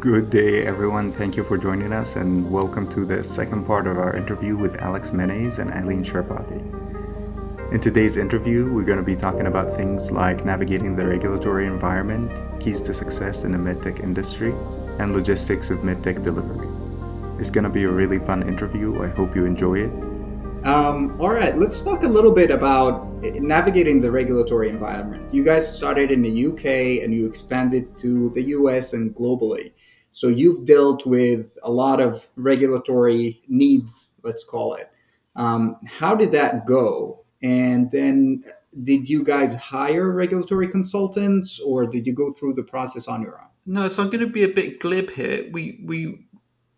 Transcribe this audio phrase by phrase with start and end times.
[0.00, 1.10] Good day, everyone.
[1.10, 4.80] Thank you for joining us, and welcome to the second part of our interview with
[4.82, 6.60] Alex Menys and Aline Charbaty.
[7.72, 12.30] In today's interview, we're going to be talking about things like navigating the regulatory environment,
[12.60, 14.52] keys to success in the medtech industry,
[15.00, 16.68] and logistics of medtech delivery.
[17.40, 19.02] It's going to be a really fun interview.
[19.02, 19.92] I hope you enjoy it.
[20.64, 25.32] Um, all right, let's talk a little bit about navigating the regulatory environment.
[25.32, 29.72] You guys started in the UK and you expanded to the US and globally.
[30.10, 34.90] So you've dealt with a lot of regulatory needs, let's call it.
[35.36, 37.24] Um, how did that go?
[37.42, 38.44] And then
[38.82, 43.40] did you guys hire regulatory consultants or did you go through the process on your
[43.40, 43.48] own?
[43.66, 45.46] No, so I'm going to be a bit glib here.
[45.52, 46.26] We we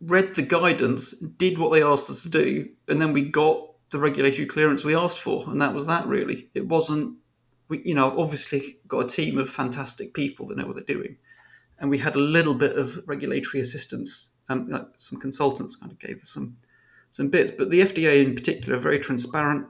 [0.01, 3.99] read the guidance, did what they asked us to do, and then we got the
[3.99, 6.07] regulatory clearance we asked for, and that was that.
[6.07, 7.17] Really, it wasn't.
[7.69, 11.17] We, you know, obviously got a team of fantastic people that know what they're doing,
[11.81, 14.31] and we had a little bit of regulatory assistance.
[14.49, 16.57] Um, like some consultants kind of gave us some
[17.11, 19.67] some bits, but the FDA in particular very transparent.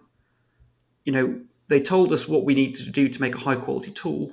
[1.04, 3.90] You know, they told us what we needed to do to make a high quality
[3.90, 4.32] tool,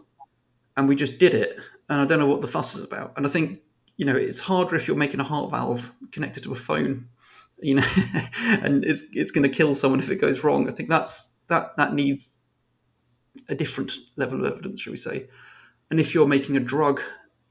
[0.75, 1.57] and we just did it.
[1.89, 3.13] And I don't know what the fuss is about.
[3.15, 3.61] And I think
[3.95, 7.07] you know it's harder if you're making a heart valve connected to a phone
[7.59, 7.87] you know,
[8.61, 10.67] and it's it's going to kill someone if it goes wrong.
[10.67, 12.35] I think that's that that needs
[13.49, 15.27] a different level of evidence, shall we say?
[15.89, 17.01] And if you're making a drug,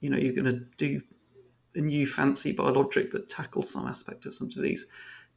[0.00, 1.00] you know, you're going to do
[1.74, 4.86] a new fancy biologic that tackles some aspect of some disease.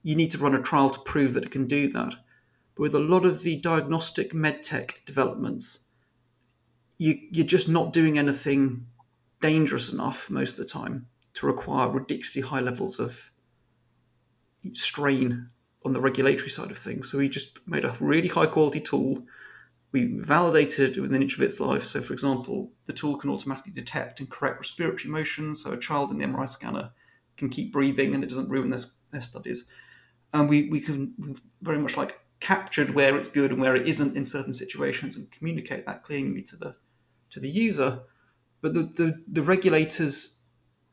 [0.03, 2.15] You need to run a trial to prove that it can do that.
[2.75, 5.81] But with a lot of the diagnostic medtech developments,
[6.97, 8.85] you, you're just not doing anything
[9.41, 13.31] dangerous enough most of the time to require ridiculously high levels of
[14.73, 15.49] strain
[15.85, 17.09] on the regulatory side of things.
[17.09, 19.23] So we just made a really high quality tool.
[19.91, 21.83] We validated it within inch of its life.
[21.83, 25.55] So, for example, the tool can automatically detect and correct respiratory motion.
[25.55, 26.91] So, a child in the MRI scanner
[27.37, 28.79] can keep breathing and it doesn't ruin their,
[29.11, 29.65] their studies.
[30.33, 34.15] And we, we can very much like captured where it's good and where it isn't
[34.15, 36.75] in certain situations and communicate that clearly to the
[37.31, 37.99] to the user.
[38.61, 40.35] But the, the, the regulators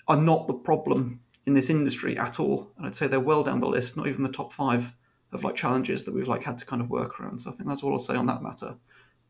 [0.08, 2.72] are not the problem in this industry at all.
[2.76, 4.92] And I'd say they're well down the list, not even the top five
[5.36, 7.38] of like challenges that we've like had to kind of work around.
[7.38, 8.76] So I think that's all I'll say on that matter.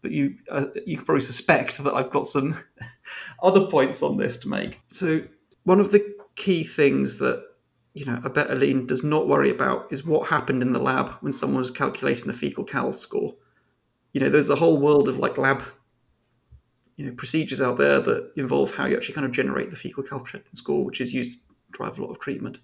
[0.03, 2.56] But you uh, you could probably suspect that I've got some
[3.43, 4.81] other points on this to make.
[4.89, 5.22] So
[5.65, 7.45] one of the key things that
[7.95, 11.11] you know a better lean does not worry about is what happened in the lab
[11.21, 13.34] when someone was calculating the fecal cal score.
[14.12, 15.62] You know, there's a whole world of like lab
[16.97, 20.03] you know procedures out there that involve how you actually kind of generate the fecal
[20.03, 22.59] calprotectin score, which is used to drive a lot of treatment.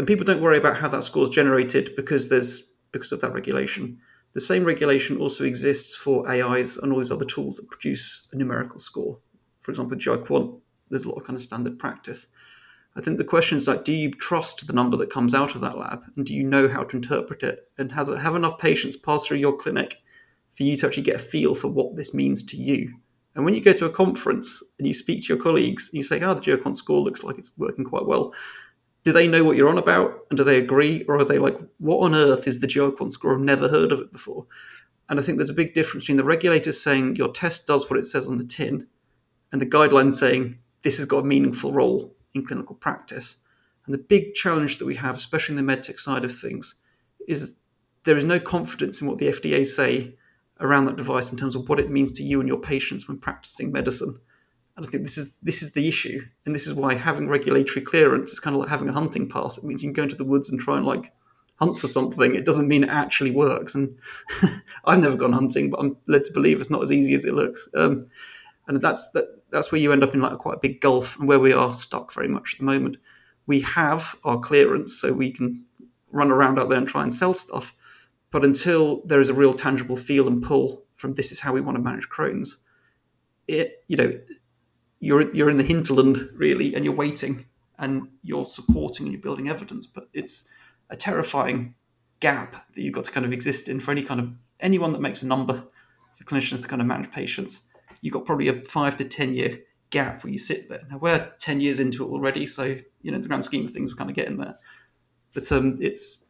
[0.00, 3.34] And people don't worry about how that score is generated because there's because of that
[3.34, 3.98] regulation.
[4.32, 8.38] The same regulation also exists for AIs and all these other tools that produce a
[8.38, 9.18] numerical score.
[9.60, 10.58] For example, GIQuant,
[10.88, 12.28] there's a lot of kind of standard practice.
[12.96, 15.60] I think the question is like, do you trust the number that comes out of
[15.60, 18.58] that lab, and do you know how to interpret it, and has it have enough
[18.58, 19.98] patients pass through your clinic
[20.52, 22.90] for you to actually get a feel for what this means to you?
[23.34, 26.02] And when you go to a conference and you speak to your colleagues and you
[26.02, 28.32] say, oh, the GIQuant score looks like it's working quite well,
[29.04, 30.26] do they know what you're on about?
[30.30, 31.04] And do they agree?
[31.08, 33.34] Or are they like, what on earth is the GIQuant score?
[33.34, 34.46] I've never heard of it before.
[35.08, 37.98] And I think there's a big difference between the regulators saying your test does what
[37.98, 38.86] it says on the tin
[39.52, 43.36] and the guidelines saying this has got a meaningful role in clinical practice.
[43.86, 46.76] And the big challenge that we have, especially in the medtech side of things,
[47.26, 47.58] is
[48.04, 50.16] there is no confidence in what the FDA say
[50.60, 53.18] around that device in terms of what it means to you and your patients when
[53.18, 54.18] practicing medicine.
[54.76, 57.84] And I think this is this is the issue, and this is why having regulatory
[57.84, 59.58] clearance is kind of like having a hunting pass.
[59.58, 61.12] It means you can go into the woods and try and like
[61.60, 62.34] hunt for something.
[62.34, 63.74] It doesn't mean it actually works.
[63.74, 63.96] And
[64.84, 67.34] I've never gone hunting, but I'm led to believe it's not as easy as it
[67.34, 67.68] looks.
[67.74, 68.06] Um,
[68.66, 71.18] and that's that, that's where you end up in like a quite a big gulf,
[71.18, 72.96] and where we are stuck very much at the moment.
[73.46, 75.64] We have our clearance, so we can
[76.12, 77.74] run around out there and try and sell stuff.
[78.30, 81.60] But until there is a real tangible feel and pull from this is how we
[81.60, 82.58] want to manage Crohn's,
[83.48, 84.12] it you know
[85.00, 87.46] you're you're in the hinterland really, and you're waiting
[87.78, 90.48] and you're supporting and you're building evidence, but it's
[90.90, 91.74] a terrifying
[92.20, 94.30] gap that you've got to kind of exist in for any kind of
[94.60, 95.64] anyone that makes a number
[96.14, 97.68] for clinicians to kind of manage patients.
[98.02, 100.82] You've got probably a five to ten year gap where you sit there.
[100.90, 103.90] Now we're ten years into it already, so you know the grand scheme of things
[103.90, 104.56] we're kind of getting there.
[105.32, 106.26] But um, it's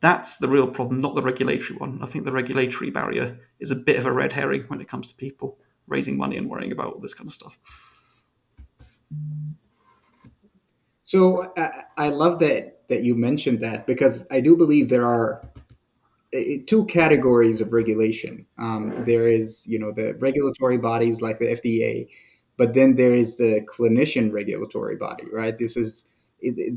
[0.00, 1.98] that's the real problem, not the regulatory one.
[2.02, 5.08] I think the regulatory barrier is a bit of a red herring when it comes
[5.10, 7.58] to people raising money and worrying about all this kind of stuff.
[11.02, 15.42] So uh, I love that that you mentioned that because I do believe there are
[16.66, 18.44] two categories of regulation.
[18.58, 22.08] Um, there is, you know, the regulatory bodies like the FDA
[22.56, 25.58] but then there is the clinician regulatory body, right?
[25.58, 26.04] This is
[26.40, 26.74] it, it,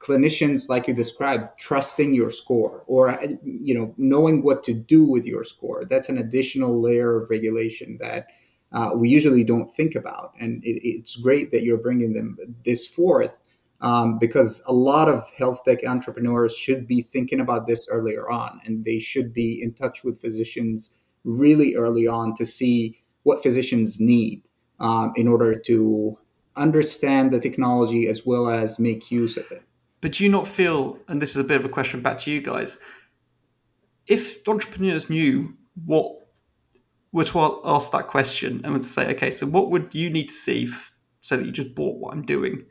[0.00, 5.24] clinicians, like you described, trusting your score or you know knowing what to do with
[5.24, 5.84] your score.
[5.84, 8.26] That's an additional layer of regulation that
[8.72, 12.86] uh, we usually don't think about, and it, it's great that you're bringing them this
[12.86, 13.38] forth.
[13.82, 18.58] Um, because a lot of health tech entrepreneurs should be thinking about this earlier on,
[18.64, 24.00] and they should be in touch with physicians really early on to see what physicians
[24.00, 24.42] need
[24.80, 26.18] um, in order to
[26.56, 29.62] understand the technology as well as make use of it.
[30.00, 32.30] But do you not feel, and this is a bit of a question back to
[32.30, 32.78] you guys,
[34.06, 35.54] if entrepreneurs knew
[35.84, 36.25] what
[37.16, 40.34] were to ask that question and would say, okay, so what would you need to
[40.34, 42.64] see f- so that you just bought what I'm doing?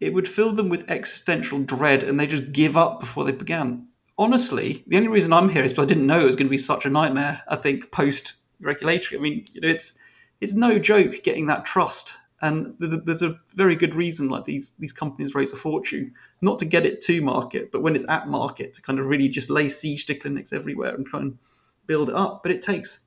[0.00, 3.88] It would fill them with existential dread and they just give up before they began.
[4.16, 6.50] Honestly, the only reason I'm here is because I didn't know it was going to
[6.50, 9.18] be such a nightmare, I think, post regulatory.
[9.18, 9.98] I mean, you know, it's
[10.40, 14.92] it's no joke getting that trust and there's a very good reason like these these
[14.92, 16.12] companies raise a fortune
[16.42, 19.28] not to get it to market but when it's at market to kind of really
[19.28, 21.38] just lay siege to clinics everywhere and try and
[21.86, 23.03] build it up but it takes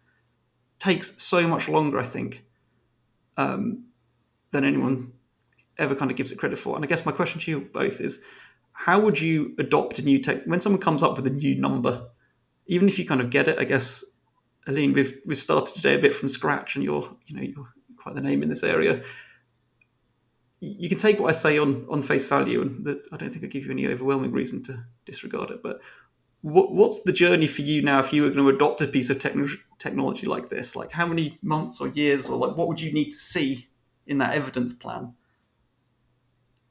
[0.80, 2.44] takes so much longer i think
[3.38, 3.84] um,
[4.52, 5.12] than anyone
[5.78, 8.02] ever kind of gives it credit for and i guess my question to you both
[8.02, 8.22] is
[8.74, 12.08] how would you adopt a new tech when someone comes up with a new number
[12.68, 14.04] even if you kind of get it i guess
[14.68, 18.16] Aline, we've we've started today a bit from scratch, and you're you know you're quite
[18.16, 19.02] the name in this area
[20.60, 23.48] you can take what I say on on face value, and I don't think I
[23.48, 25.62] give you any overwhelming reason to disregard it.
[25.62, 25.80] But
[26.42, 29.10] what, what's the journey for you now if you were going to adopt a piece
[29.10, 30.76] of techn- technology like this?
[30.76, 33.68] Like, how many months or years, or like, what would you need to see
[34.06, 35.14] in that evidence plan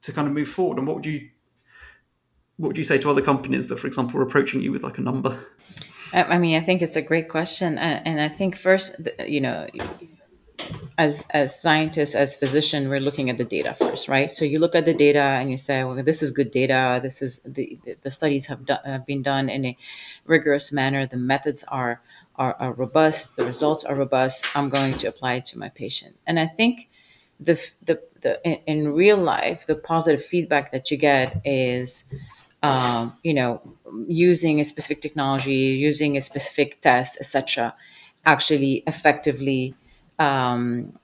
[0.01, 0.77] to kind of move forward?
[0.77, 1.29] And what would you
[2.57, 4.97] what would you say to other companies that, for example, are approaching you with like
[4.97, 5.45] a number?
[6.11, 8.95] I mean, I think it's a great question, and I think first,
[9.27, 9.67] you know,
[10.97, 14.31] as as scientists as physician we're looking at the data first right?
[14.31, 16.99] So you look at the data and you say well this is good data.
[17.01, 19.77] This is the the studies have, do, have been done in a
[20.25, 21.05] rigorous manner.
[21.05, 22.01] The methods are,
[22.35, 23.35] are are robust.
[23.35, 24.45] The results are robust.
[24.55, 26.15] I'm going to apply it to my patient.
[26.25, 26.89] And i think
[27.39, 27.53] the
[27.83, 32.03] the, the in, in real life the positive feedback that you get is
[32.63, 33.61] um, you know
[34.07, 37.75] using a specific technology using a specific test etc
[38.25, 39.75] actually effectively
[40.19, 40.97] um,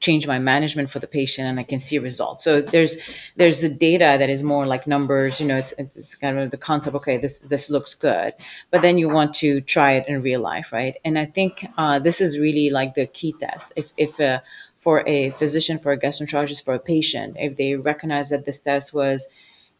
[0.00, 2.44] change my management for the patient and I can see results.
[2.44, 2.96] So there's
[3.36, 6.56] there's a data that is more like numbers, you know, it's, it's kind of the
[6.56, 8.34] concept, okay, this this looks good.
[8.70, 10.94] But then you want to try it in real life, right?
[11.04, 13.72] And I think uh, this is really like the key test.
[13.76, 14.40] If if uh,
[14.78, 18.94] for a physician, for a gastroenterologist, for a patient, if they recognize that this test
[18.94, 19.28] was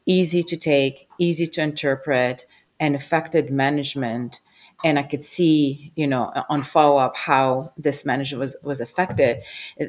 [0.06, 2.46] easy to take, easy to interpret,
[2.80, 4.40] and affected management,
[4.84, 9.42] and I could see, you know, on follow up how this manager was was affected.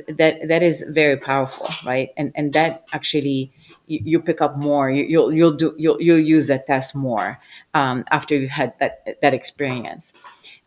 [0.07, 2.09] That that is very powerful, right?
[2.17, 3.51] And and that actually
[3.87, 4.89] you, you pick up more.
[4.89, 7.39] You, will you'll do you'll you'll use that test more
[7.73, 10.13] um, after you've had that that experience.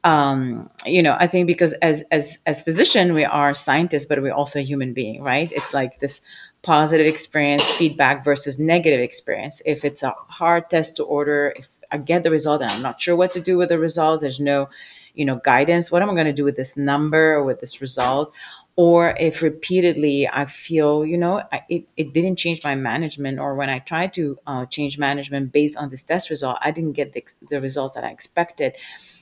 [0.02, 4.34] Um, you know, I think because as as as physician, we are scientists, but we're
[4.34, 5.50] also a human being, right?
[5.52, 6.20] It's like this
[6.62, 9.62] positive experience feedback versus negative experience.
[9.64, 13.00] If it's a hard test to order, if I get the result and I'm not
[13.00, 14.22] sure what to do with the results.
[14.22, 14.68] There's no,
[15.14, 15.90] you know, guidance.
[15.90, 18.32] What am I going to do with this number or with this result?
[18.76, 23.54] Or if repeatedly I feel, you know, I, it, it didn't change my management, or
[23.54, 27.12] when I tried to uh, change management based on this test result, I didn't get
[27.12, 28.76] the, the results that I expected.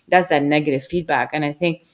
[0.06, 1.30] That's that negative feedback.
[1.32, 1.86] And I think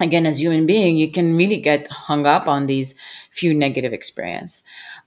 [0.00, 2.94] again as human being you can really get hung up on these
[3.30, 4.62] few negative experience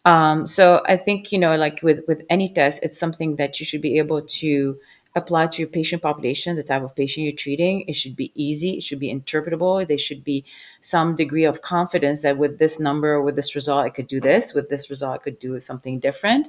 [0.05, 3.65] um, so i think you know like with with any test it's something that you
[3.65, 4.79] should be able to
[5.17, 7.81] apply to your patient population, the type of patient you're treating.
[7.88, 8.71] It should be easy.
[8.77, 9.86] It should be interpretable.
[9.88, 10.45] There should be
[10.81, 14.53] some degree of confidence that with this number, with this result, I could do this.
[14.53, 16.47] With this result, I could do something different,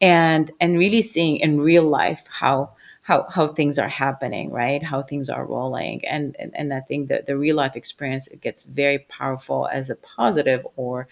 [0.00, 4.82] and and really seeing in real life how how how things are happening, right?
[4.82, 8.40] How things are rolling, and and, and I think that the real life experience it
[8.40, 11.08] gets very powerful as a positive or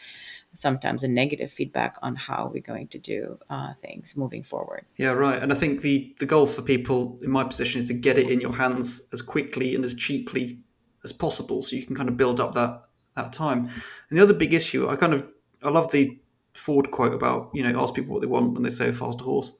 [0.58, 4.84] sometimes a negative feedback on how we're going to do uh, things moving forward.
[4.96, 5.40] Yeah, right.
[5.40, 8.28] And I think the the goal for people in my position is to get it
[8.28, 10.58] in your hands as quickly and as cheaply
[11.04, 12.82] as possible, so you can kind of build up that
[13.14, 13.70] that time.
[14.10, 15.24] And the other big issue, I kind of
[15.62, 16.18] I love the
[16.54, 19.22] Ford quote about you know ask people what they want and they say a faster
[19.22, 19.56] horse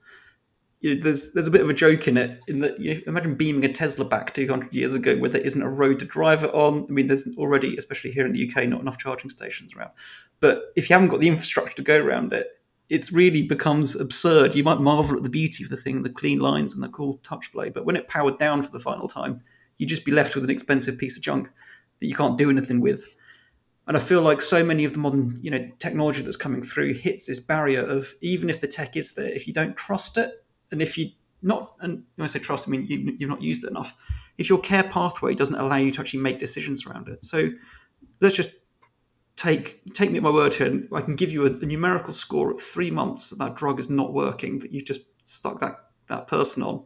[0.81, 3.01] you know, there's there's a bit of a joke in it in that you know,
[3.07, 6.45] imagine beaming a Tesla back 200 years ago where there isn't a road to drive
[6.45, 6.87] it on.
[6.89, 9.91] I mean, there's already, especially here in the UK, not enough charging stations around.
[10.41, 12.47] But if you haven't got the infrastructure to go around it,
[12.89, 14.55] it really becomes absurd.
[14.55, 17.19] You might marvel at the beauty of the thing, the clean lines and the cool
[17.23, 19.41] touch play, but when it powered down for the final time,
[19.77, 21.49] you'd just be left with an expensive piece of junk
[22.01, 23.17] that you can't do anything with.
[23.87, 26.95] And I feel like so many of the modern, you know, technology that's coming through
[26.95, 30.45] hits this barrier of even if the tech is there, if you don't trust it,
[30.71, 31.11] and if you
[31.43, 33.95] not, and when I say trust, I mean you, you've not used it enough.
[34.39, 37.51] If your care pathway doesn't allow you to actually make decisions around it, so
[38.21, 38.51] let's just
[39.37, 42.13] take take me at my word here, and I can give you a, a numerical
[42.13, 45.77] score at three months that that drug is not working, that you've just stuck that
[46.09, 46.85] that person on.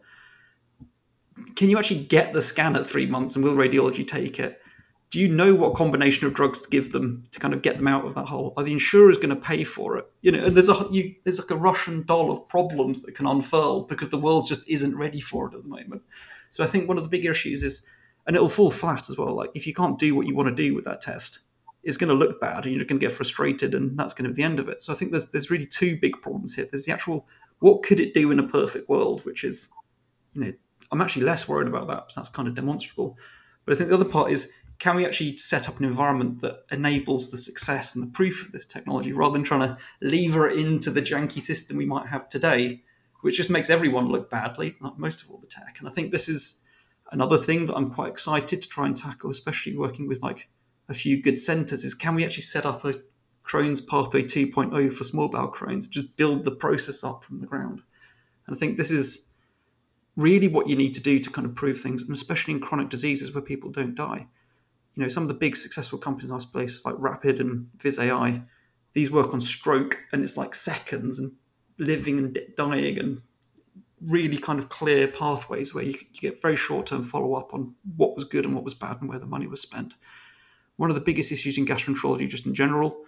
[1.57, 4.62] Can you actually get the scan at three months, and will radiology take it?
[5.12, 7.87] Do you know what combination of drugs to give them to kind of get them
[7.87, 8.54] out of that hole?
[8.57, 10.07] Are the insurers going to pay for it?
[10.23, 13.83] You know, there's a you, there's like a Russian doll of problems that can unfurl
[13.83, 16.00] because the world just isn't ready for it at the moment.
[16.49, 17.83] So I think one of the big issues is,
[18.26, 19.35] and it'll fall flat as well.
[19.35, 21.40] Like if you can't do what you want to do with that test,
[21.83, 24.31] it's going to look bad, and you're going to get frustrated, and that's going to
[24.31, 24.83] be the end of it.
[24.83, 26.66] So I think there's there's really two big problems here.
[26.71, 27.28] There's the actual
[27.59, 29.69] what could it do in a perfect world, which is,
[30.33, 30.52] you know,
[30.90, 33.19] I'm actually less worried about that because that's kind of demonstrable.
[33.66, 34.50] But I think the other part is
[34.83, 38.51] can we actually set up an environment that enables the success and the proof of
[38.51, 42.29] this technology rather than trying to lever it into the janky system we might have
[42.29, 42.83] today,
[43.21, 45.77] which just makes everyone look badly, like most of all the tech.
[45.79, 46.65] And I think this is
[47.12, 50.51] another thing that I'm quite excited to try and tackle, especially working with like
[50.89, 52.95] a few good centers, is can we actually set up a
[53.47, 57.83] Crohn's pathway 2.0 for small bowel Crohn's, just build the process up from the ground.
[58.49, 59.27] And I think this is
[60.17, 62.89] really what you need to do to kind of prove things, and especially in chronic
[62.89, 64.27] diseases where people don't die
[64.95, 68.43] you know, some of the big successful companies in our space, like Rapid and Viz.ai,
[68.93, 71.33] these work on stroke and it's like seconds and
[71.79, 73.23] living and dying and
[74.07, 77.75] really kind of clear pathways where you, you get very short term follow up on
[77.97, 79.95] what was good and what was bad and where the money was spent.
[80.77, 83.05] One of the biggest issues in gastroenterology, just in general,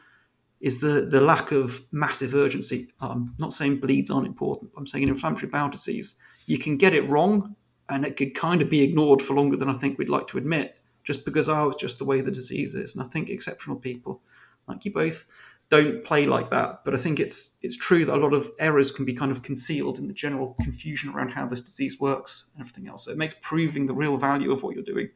[0.61, 2.89] is the, the lack of massive urgency.
[3.01, 6.95] I'm not saying bleeds aren't important, I'm saying in inflammatory bowel disease, you can get
[6.95, 7.57] it wrong
[7.91, 10.39] and it could kind of be ignored for longer than I think we'd like to
[10.39, 12.95] admit just because oh, it's just the way the disease is.
[12.95, 14.23] And I think exceptional people,
[14.67, 15.27] like you both,
[15.71, 16.85] don't play like that.
[16.85, 19.43] But I think it's it's true that a lot of errors can be kind of
[19.43, 23.05] concealed in the general confusion around how this disease works and everything else.
[23.05, 25.09] So it makes proving the real value of what you're doing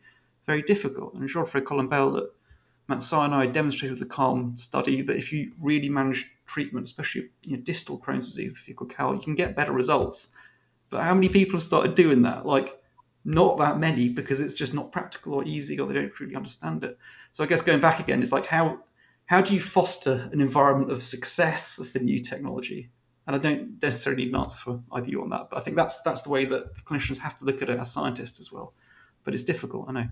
[0.47, 1.14] very difficult.
[1.14, 2.25] And Jean-Frédéric Colombel at
[2.88, 7.57] Mount Sinai demonstrated with the CALM study that if you really manage treatment, especially you
[7.57, 10.35] know, distal Crohn's disease, fecal cal, you can get better results.
[10.88, 12.47] But how many people have started doing that?
[12.47, 12.77] Like
[13.25, 16.85] not that many because it's just not practical or easy or they don't really understand
[16.85, 16.99] it.
[17.33, 18.81] So I guess going back again it's like how
[19.27, 22.91] how do you foster an environment of success for new technology?
[23.27, 25.77] And I don't necessarily need an answer for either you on that, but I think
[25.77, 28.73] that's that's the way that clinicians have to look at it as scientists as well.
[29.25, 30.09] But it's difficult, I know.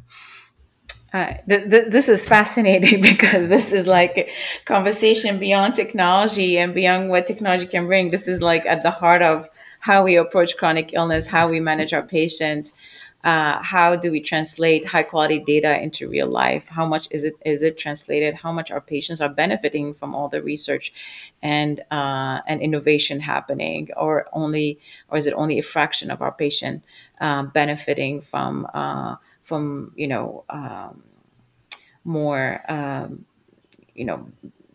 [1.14, 4.30] Uh, th- th- this is fascinating because this is like
[4.66, 8.08] conversation beyond technology and beyond what technology can bring.
[8.08, 9.48] This is like at the heart of
[9.86, 12.72] how we approach chronic illness, how we manage our patient,
[13.22, 16.68] uh, how do we translate high quality data into real life?
[16.68, 18.34] How much is it is it translated?
[18.34, 20.92] How much our patients are benefiting from all the research
[21.40, 23.88] and uh, and innovation happening?
[23.96, 26.82] Or only or is it only a fraction of our patient
[27.20, 31.02] um, benefiting from uh, from you know um,
[32.04, 33.24] more um,
[33.94, 34.26] you know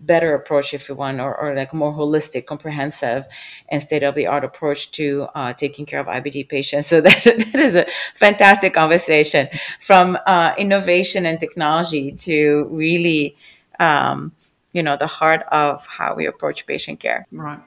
[0.05, 3.25] better approach, if you want, or, or like more holistic, comprehensive,
[3.70, 6.91] and state of the art approach to uh, taking care of IBD patients.
[6.91, 9.48] So that, that is a fantastic conversation
[9.79, 13.38] from uh, innovation and technology to really,
[13.79, 14.34] um,
[14.74, 17.27] you know, the heart of how we approach patient care.
[17.31, 17.60] Right.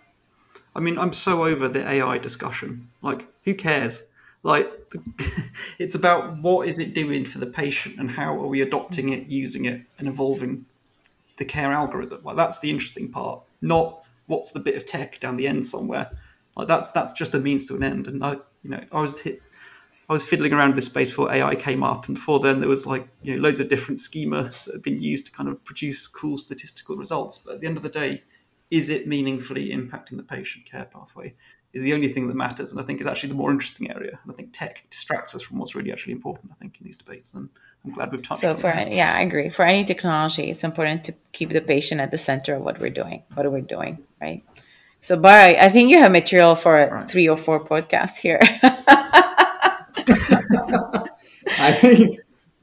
[0.76, 2.90] I mean, I'm so over the AI discussion.
[3.00, 4.04] Like, who cares?
[4.42, 4.70] Like,
[5.78, 9.28] it's about what is it doing for the patient and how are we adopting it,
[9.28, 10.66] using it, and evolving
[11.36, 12.22] the care algorithm.
[12.24, 16.10] Like that's the interesting part, not what's the bit of tech down the end somewhere.
[16.56, 18.06] Like that's that's just a means to an end.
[18.06, 19.48] And I, you know, I was hit,
[20.08, 22.86] I was fiddling around this space before AI came up, and before then there was
[22.86, 26.06] like you know loads of different schema that have been used to kind of produce
[26.06, 27.38] cool statistical results.
[27.38, 28.22] But at the end of the day,
[28.70, 31.34] is it meaningfully impacting the patient care pathway?
[31.74, 34.18] is the only thing that matters, and I think is actually the more interesting area.
[34.22, 36.52] And I think tech distracts us from what's really actually important.
[36.52, 37.50] I think in these debates, and
[37.84, 38.40] I'm glad we've touched.
[38.40, 38.92] So for that.
[38.92, 39.50] yeah, I agree.
[39.50, 42.90] For any technology, it's important to keep the patient at the center of what we're
[42.90, 43.22] doing.
[43.34, 44.42] What are we doing, right?
[45.00, 47.04] So, Barry, I think you have material for right.
[47.04, 48.40] three or four podcasts here.
[51.56, 52.18] I think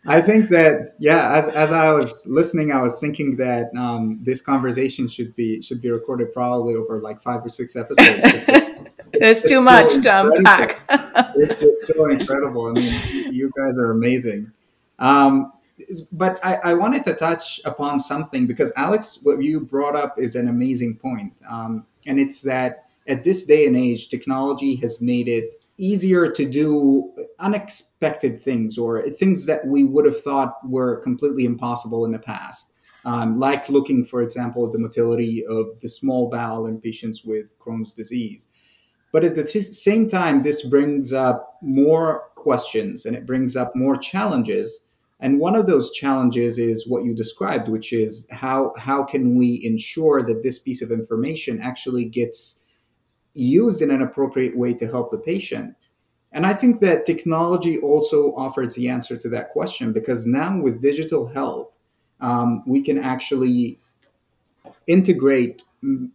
[0.07, 4.41] I think that yeah, as, as I was listening, I was thinking that um, this
[4.41, 8.19] conversation should be should be recorded probably over like five or six episodes.
[8.23, 8.49] It's,
[9.13, 10.79] it's, too so much to unpack.
[11.35, 12.67] it's just so incredible.
[12.67, 14.51] I mean, you guys are amazing.
[15.01, 15.51] Um,
[16.11, 20.35] but I, I, wanted to touch upon something because Alex, what you brought up is
[20.35, 25.27] an amazing point, um, and it's that at this day and age, technology has made
[25.27, 31.45] it easier to do unexpected things or things that we would have thought were completely
[31.45, 32.73] impossible in the past.
[33.05, 37.47] um, like looking, for example, at the motility of the small bowel in patients with
[37.59, 38.47] Crohn's disease.
[39.11, 43.75] But at the t- same time, this brings up more questions and it brings up
[43.75, 44.85] more challenges.
[45.21, 49.61] And one of those challenges is what you described, which is how how can we
[49.63, 52.61] ensure that this piece of information actually gets
[53.33, 55.75] used in an appropriate way to help the patient?
[56.31, 60.81] And I think that technology also offers the answer to that question because now with
[60.81, 61.77] digital health,
[62.19, 63.79] um, we can actually
[64.87, 65.61] integrate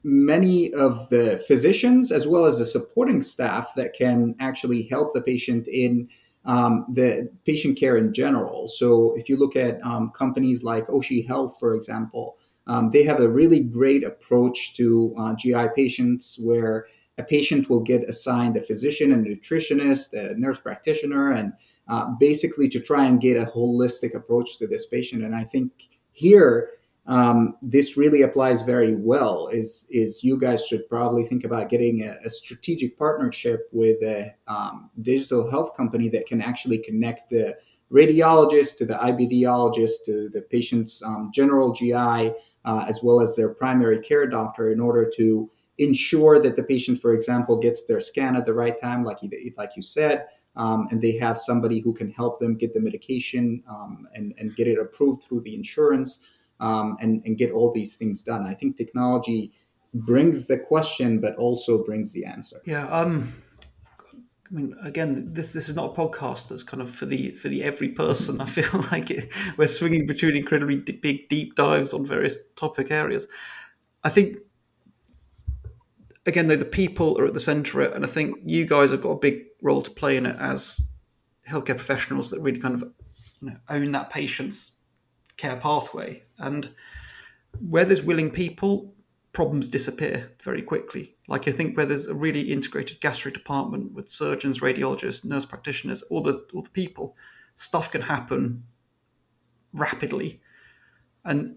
[0.03, 5.21] many of the physicians as well as the supporting staff that can actually help the
[5.21, 6.09] patient in
[6.47, 8.69] um, the patient care in general.
[8.69, 12.39] So if you look at um, companies like Oshi Health, for example,
[12.69, 16.87] um, they have a really great approach to uh, GI patients where
[17.19, 21.53] a patient will get assigned a physician, a nutritionist, a nurse practitioner, and
[21.89, 25.23] uh, basically to try and get a holistic approach to this patient.
[25.25, 25.73] And I think
[26.13, 26.71] here,
[27.07, 29.49] um, this really applies very well.
[29.49, 34.35] Is is you guys should probably think about getting a, a strategic partnership with a
[34.49, 37.57] um, digital health company that can actually connect the
[37.93, 42.33] radiologist to the IBDologist to the patient's um, general GI
[42.65, 45.49] uh, as well as their primary care doctor in order to
[45.79, 49.31] ensure that the patient, for example, gets their scan at the right time, like you,
[49.57, 53.63] like you said, um, and they have somebody who can help them get the medication
[53.69, 56.21] um, and, and get it approved through the insurance
[56.61, 58.47] um, and, and get all these things done.
[58.47, 59.53] I think technology
[59.95, 62.61] brings the question, but also brings the answer.
[62.65, 62.87] Yeah.
[62.89, 63.33] Um,
[64.51, 67.49] I mean, again, this this is not a podcast that's kind of for the for
[67.49, 68.41] the every person.
[68.41, 73.27] I feel like it, we're swinging between incredibly big deep dives on various topic areas.
[74.05, 74.37] I think
[76.27, 78.93] again, though, the people are at the centre of it, and I think you guys
[78.93, 80.81] have got a big role to play in it as
[81.49, 82.83] healthcare professionals that really kind of
[83.41, 84.76] you know, own that patient's
[85.37, 86.23] care pathway.
[86.39, 86.71] And
[87.61, 88.95] where there's willing people,
[89.33, 91.15] problems disappear very quickly.
[91.29, 96.03] Like I think where there's a really integrated gastro department with surgeons, radiologists, nurse practitioners,
[96.05, 97.17] all the all the people,
[97.55, 98.65] stuff can happen
[99.75, 100.41] rapidly.
[101.25, 101.57] And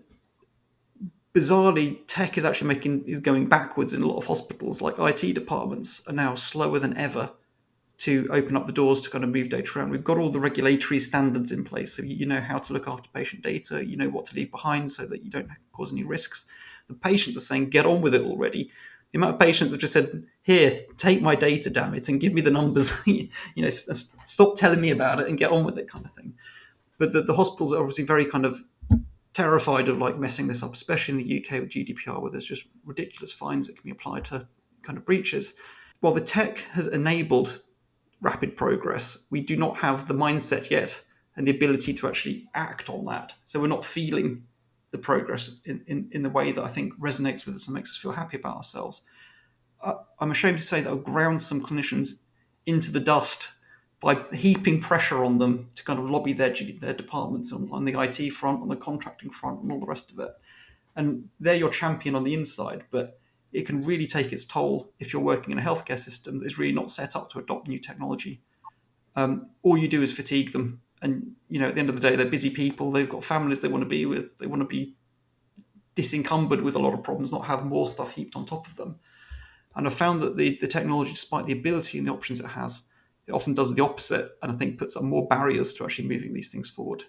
[1.34, 4.82] bizarrely, tech is actually making is going backwards in a lot of hospitals.
[4.82, 7.32] Like IT departments are now slower than ever
[8.00, 9.90] to open up the doors to kind of move data around.
[9.90, 13.10] We've got all the regulatory standards in place, so you know how to look after
[13.14, 16.46] patient data, you know what to leave behind, so that you don't cause any risks.
[16.88, 18.72] The patients are saying, "Get on with it already."
[19.12, 22.34] The amount of patients that just said, "Here, take my data, damn it, and give
[22.34, 25.90] me the numbers," you know, stop telling me about it and get on with it,
[25.90, 26.34] kind of thing.
[27.00, 28.62] But the, the hospitals are obviously very kind of
[29.34, 32.68] terrified of like messing this up, especially in the UK with GDPR, where there's just
[32.86, 34.48] ridiculous fines that can be applied to
[34.84, 35.54] kind of breaches.
[36.00, 37.62] While the tech has enabled
[38.21, 40.99] rapid progress, we do not have the mindset yet
[41.36, 43.34] and the ability to actually act on that.
[43.45, 44.43] So we're not feeling
[44.91, 47.91] the progress in, in, in the way that I think resonates with us and makes
[47.91, 49.01] us feel happy about ourselves.
[49.82, 52.19] Uh, I'm ashamed to say that I've ground some clinicians
[52.65, 53.49] into the dust
[53.99, 57.99] by heaping pressure on them to kind of lobby their their departments on, on the
[57.99, 60.29] IT front, on the contracting front, and all the rest of it.
[60.95, 63.18] And they're your champion on the inside, but
[63.52, 66.58] it can really take its toll if you're working in a healthcare system that is
[66.58, 68.42] really not set up to adopt new technology.
[69.16, 72.10] Um, all you do is fatigue them, and you know at the end of the
[72.10, 72.92] day, they're busy people.
[72.92, 74.38] They've got families they want to be with.
[74.38, 74.96] They want to be
[75.96, 78.98] disencumbered with a lot of problems, not have more stuff heaped on top of them.
[79.76, 82.84] And I've found that the, the technology, despite the ability and the options it has,
[83.28, 86.34] it often does the opposite and I think puts up more barriers to actually moving
[86.34, 87.04] these things forward.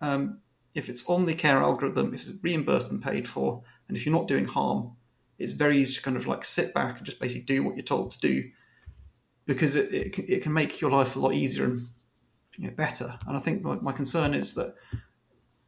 [0.00, 0.40] Um,
[0.74, 4.14] if it's on the care algorithm, if it's reimbursed and paid for, and if you're
[4.14, 4.92] not doing harm,
[5.38, 7.84] it's very easy to kind of like sit back and just basically do what you're
[7.84, 8.50] told to do
[9.46, 11.86] because it, it, it can make your life a lot easier and
[12.56, 13.18] you know, better.
[13.26, 14.74] And I think my, my concern is that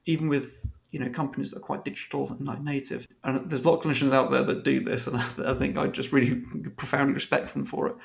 [0.07, 3.69] even with you know companies that are quite digital and like native, and there's a
[3.69, 6.37] lot of clinicians out there that do this, and I, think I just really
[6.77, 7.97] profoundly respect them for it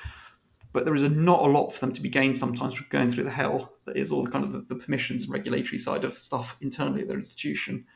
[0.74, 3.08] but there is a, not a lot for them to be gained sometimes from going
[3.08, 6.04] through the hell that is all the kind of the, the, permissions and regulatory side
[6.04, 7.86] of stuff internally at their institution.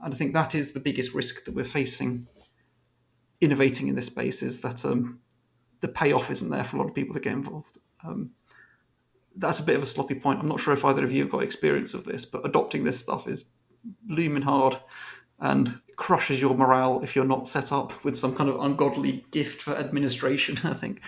[0.00, 2.26] And I think that is the biggest risk that we're facing
[3.40, 5.20] innovating in this space is that um,
[5.80, 7.78] the payoff isn't there for a lot of people that get involved.
[8.04, 8.30] Um,
[9.36, 10.40] that's a bit of a sloppy point.
[10.40, 12.98] I'm not sure if either of you have got experience of this, but adopting this
[12.98, 13.44] stuff is
[14.08, 14.76] looming hard
[15.40, 19.62] and crushes your morale if you're not set up with some kind of ungodly gift
[19.62, 21.02] for administration i think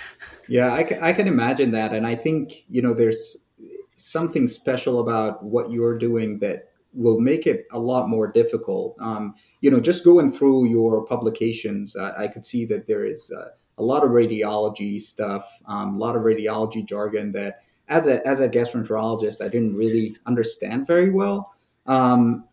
[0.48, 3.48] yeah I I can imagine that and i think you know there's
[3.94, 9.34] something special about what you're doing that will make it a lot more difficult um,
[9.60, 13.48] you know just going through your publications uh, i could see that there is uh,
[13.78, 18.40] a lot of radiology stuff um, a lot of radiology jargon that as a as
[18.40, 21.54] a gastroenterologist i didn't really understand very well
[21.86, 22.44] um,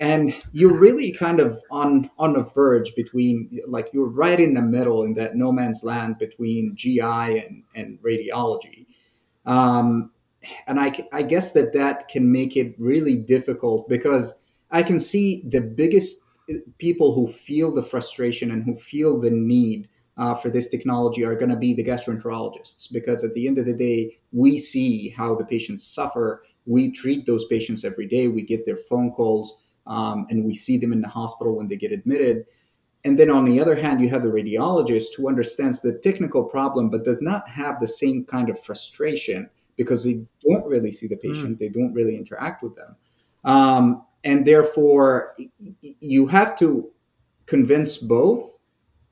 [0.00, 4.62] and you're really kind of on on the verge between like you're right in the
[4.62, 8.86] middle in that no man's land between GI and and radiology.
[9.46, 10.10] Um,
[10.66, 14.34] and I, I guess that that can make it really difficult because
[14.70, 19.30] I can see the biggest uh, people who feel the frustration and who feel the
[19.30, 23.58] need uh, for this technology are going to be the gastroenterologists because at the end
[23.58, 26.44] of the day, we see how the patients suffer.
[26.66, 28.28] We treat those patients every day.
[28.28, 31.76] We get their phone calls um, and we see them in the hospital when they
[31.76, 32.46] get admitted.
[33.04, 36.88] And then on the other hand, you have the radiologist who understands the technical problem
[36.88, 41.16] but does not have the same kind of frustration because they don't really see the
[41.16, 41.58] patient, mm.
[41.58, 42.96] they don't really interact with them.
[43.44, 45.36] Um, and therefore,
[45.80, 46.90] you have to
[47.46, 48.56] convince both,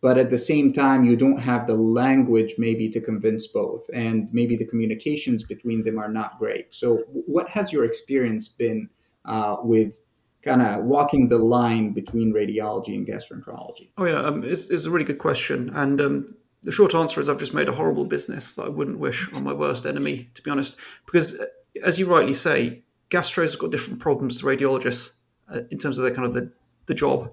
[0.00, 4.28] but at the same time, you don't have the language maybe to convince both, and
[4.32, 6.74] maybe the communications between them are not great.
[6.74, 8.88] So, what has your experience been
[9.24, 10.00] uh, with?
[10.42, 13.90] kind of walking the line between radiology and gastroenterology?
[13.96, 16.26] Oh yeah, um, it's, it's, a really good question, and um,
[16.62, 19.42] the short answer is I've just made a horrible business that I wouldn't wish on
[19.42, 20.76] my worst enemy, to be honest.
[21.04, 21.46] Because, uh,
[21.82, 25.14] as you rightly say, gastros have got different problems to radiologists
[25.52, 26.52] uh, in terms of their kind of the,
[26.86, 27.30] the job.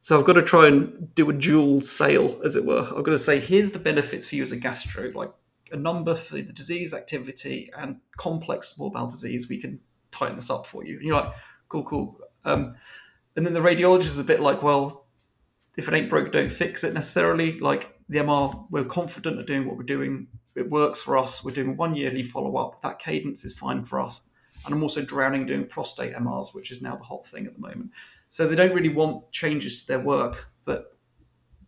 [0.00, 2.82] So I've got to try and do a dual sale, as it were.
[2.82, 5.30] I've got to say, here's the benefits for you as a gastro, like
[5.70, 9.48] a number for the disease activity and complex small bowel disease.
[9.48, 9.78] We can
[10.10, 10.96] tighten this up for you.
[10.96, 11.32] And you're like,
[11.68, 12.18] cool, cool.
[12.44, 12.74] Um,
[13.36, 15.06] and then the radiologist is a bit like, well,
[15.76, 17.60] if it ain't broke, don't fix it necessarily.
[17.60, 20.28] Like the MR, we're confident of doing what we're doing.
[20.54, 21.42] It works for us.
[21.42, 22.82] We're doing one yearly follow up.
[22.82, 24.22] That cadence is fine for us.
[24.64, 27.60] And I'm also drowning doing prostate MRs, which is now the hot thing at the
[27.60, 27.90] moment.
[28.28, 30.84] So they don't really want changes to their work that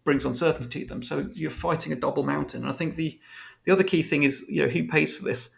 [0.05, 1.03] brings uncertainty to them.
[1.03, 2.63] So you're fighting a double mountain.
[2.63, 3.19] And I think the
[3.65, 5.51] the other key thing is, you know, who pays for this?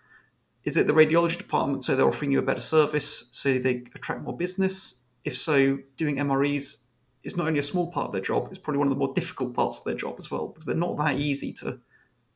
[0.63, 1.83] Is it the radiology department?
[1.83, 5.01] So they're offering you a better service, so they attract more business.
[5.25, 6.79] If so, doing MREs
[7.27, 9.13] is not only a small part of their job; it's probably one of the more
[9.15, 11.79] difficult parts of their job as well, because they're not that easy to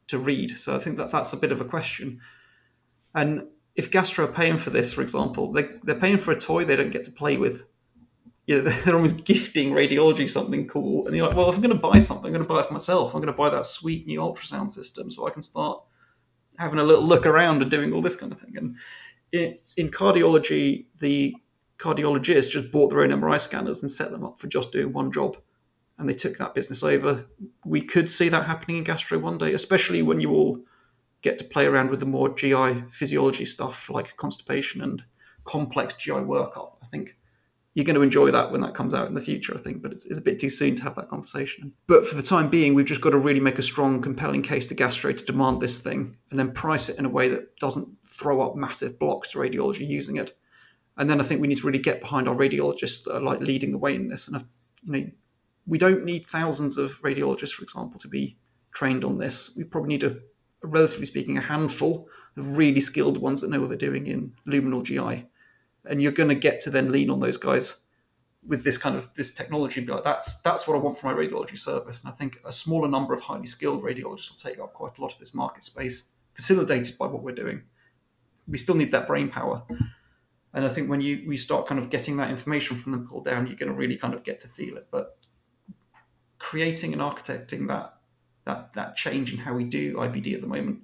[0.08, 0.58] to read.
[0.58, 2.20] So I think that that's a bit of a question.
[3.14, 3.44] And
[3.76, 6.76] if Gastro are paying for this, for example, they, they're paying for a toy they
[6.76, 7.64] don't get to play with.
[8.46, 11.74] You know, they're almost gifting radiology something cool, and you're like, well, if I'm going
[11.74, 13.14] to buy something, I'm going to buy it for myself.
[13.14, 15.80] I'm going to buy that sweet new ultrasound system so I can start
[16.58, 18.56] having a little look around and doing all this kind of thing.
[18.56, 18.76] And
[19.32, 21.34] in, in cardiology, the
[21.80, 25.10] cardiologists just bought their own MRI scanners and set them up for just doing one
[25.10, 25.36] job.
[25.98, 27.26] And they took that business over.
[27.64, 30.58] We could see that happening in gastro one day, especially when you all
[31.22, 35.02] get to play around with the more GI physiology stuff like constipation and
[35.44, 36.76] complex GI workup.
[36.82, 37.16] I think
[37.74, 39.92] you're going to enjoy that when that comes out in the future, I think, but
[39.92, 41.72] it's, it's, a bit too soon to have that conversation.
[41.86, 44.66] But for the time being, we've just got to really make a strong, compelling case
[44.68, 47.88] to gastro to demand this thing and then price it in a way that doesn't
[48.04, 50.36] throw up massive blocks to radiology using it.
[51.00, 53.40] And then I think we need to really get behind our radiologists that are like
[53.40, 54.28] leading the way in this.
[54.28, 54.44] And,
[54.84, 55.10] you know,
[55.66, 58.36] we don't need thousands of radiologists, for example, to be
[58.72, 59.54] trained on this.
[59.56, 60.16] We probably need a,
[60.62, 64.84] relatively speaking, a handful of really skilled ones that know what they're doing in luminal
[64.84, 65.26] GI
[65.84, 67.80] and you're going to get to then lean on those guys
[68.46, 71.06] with this kind of this technology and be like that's that's what I want for
[71.06, 72.02] my radiology service.
[72.02, 75.00] And I think a smaller number of highly skilled radiologists will take up quite a
[75.00, 77.62] lot of this market space, facilitated by what we're doing.
[78.48, 79.62] We still need that brain power.
[80.52, 83.24] And I think when you we start kind of getting that information from them pulled
[83.24, 84.88] down, you're going to really kind of get to feel it.
[84.90, 85.16] But
[86.38, 87.94] creating and architecting that
[88.44, 90.80] that that change in how we do IBD at the moment,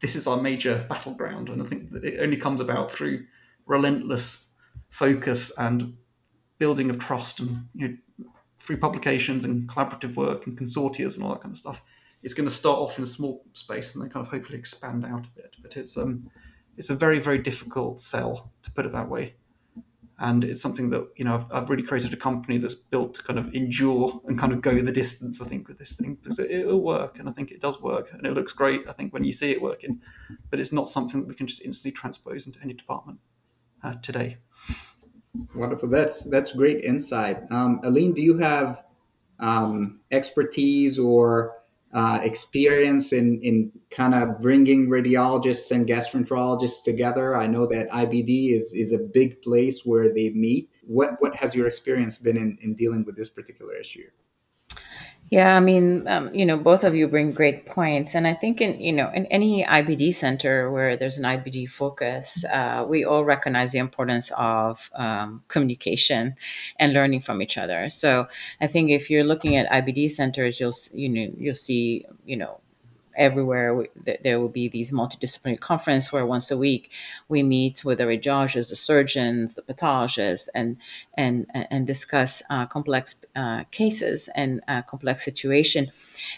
[0.00, 3.24] this is our major battleground, and I think it only comes about through
[3.66, 4.48] relentless
[4.90, 5.96] focus and
[6.58, 8.26] building of trust and you know,
[8.56, 11.82] through publications and collaborative work and consortia and all that kind of stuff.
[12.22, 15.04] It's going to start off in a small space and then kind of hopefully expand
[15.04, 15.54] out a bit.
[15.60, 16.20] But it's um,
[16.76, 19.34] it's a very very difficult sell to put it that way,
[20.18, 23.22] and it's something that you know I've, I've really created a company that's built to
[23.22, 25.40] kind of endure and kind of go the distance.
[25.40, 28.12] I think with this thing because it, it'll work, and I think it does work,
[28.12, 28.82] and it looks great.
[28.88, 30.00] I think when you see it working,
[30.50, 33.18] but it's not something that we can just instantly transpose into any department
[33.82, 34.38] uh, today.
[35.54, 35.88] Wonderful.
[35.88, 37.42] That's that's great insight.
[37.50, 38.84] Um, Aline, do you have
[39.40, 41.56] um, expertise or
[41.94, 47.36] uh, experience in in kind of bringing radiologists and gastroenterologists together?
[47.36, 50.70] I know that IBD is is a big place where they meet.
[50.82, 54.08] What what has your experience been in, in dealing with this particular issue?
[55.30, 58.60] Yeah, I mean, um, you know, both of you bring great points, and I think
[58.60, 63.24] in you know in any IBD center where there's an IBD focus, uh, we all
[63.24, 66.36] recognize the importance of um, communication
[66.78, 67.88] and learning from each other.
[67.88, 68.28] So
[68.60, 72.60] I think if you're looking at IBD centers, you'll you know you'll see you know
[73.16, 73.86] everywhere.
[74.22, 76.90] There will be these multidisciplinary conference where once a week
[77.28, 80.76] we meet with the radiologists, the surgeons, the pathologists, and
[81.16, 85.90] and and discuss uh, complex uh, cases and uh, complex situation.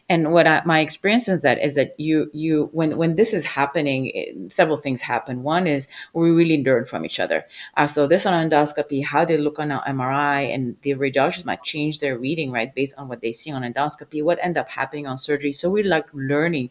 [0.09, 3.45] And what I, my experience is that is that you you when when this is
[3.45, 5.43] happening, it, several things happen.
[5.43, 7.45] One is we really learn from each other.
[7.77, 11.63] Uh, so this on endoscopy, how they look on an MRI, and the radiologists might
[11.63, 14.23] change their reading right based on what they see on endoscopy.
[14.23, 15.53] What end up happening on surgery?
[15.53, 16.66] So we like learning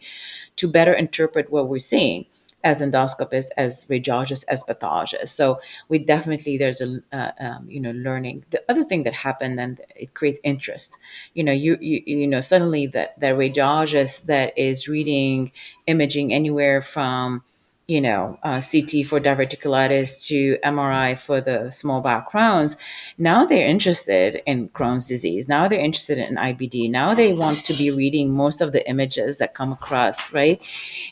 [0.58, 2.26] to better interpret what we're seeing
[2.64, 5.36] as endoscopists, as radiologists, as pathologists.
[5.36, 8.46] So we definitely there's a uh, um, you know learning.
[8.50, 10.98] The other thing that happened and it creates interest.
[11.36, 15.52] You know, you you you know suddenly that that radiologist that is reading
[15.88, 17.44] imaging anywhere from
[17.88, 22.78] you know, uh, CT for diverticulitis to MRI for the small bowel Crohn's.
[23.20, 25.48] Now they're interested in Crohn's disease.
[25.48, 26.90] Now they're interested in IBD.
[26.90, 30.60] Now they want to be reading most of the images that come across, right?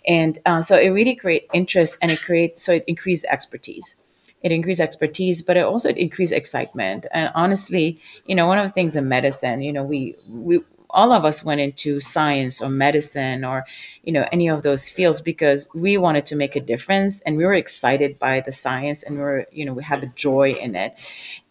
[0.08, 3.96] And uh, so it really creates interest and it creates, so it increases expertise.
[4.42, 7.06] It increases expertise, but it also increases excitement.
[7.12, 10.60] And honestly, you know, one of the things in medicine, you know, we, we,
[10.94, 13.66] all of us went into science or medicine or
[14.04, 17.46] you know any of those fields because we wanted to make a difference and we
[17.46, 20.76] were excited by the science and we are you know we had the joy in
[20.76, 20.96] it.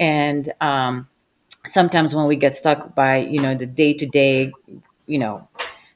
[0.00, 1.08] And um,
[1.66, 4.52] sometimes when we get stuck by you know the day to day
[5.06, 5.48] you know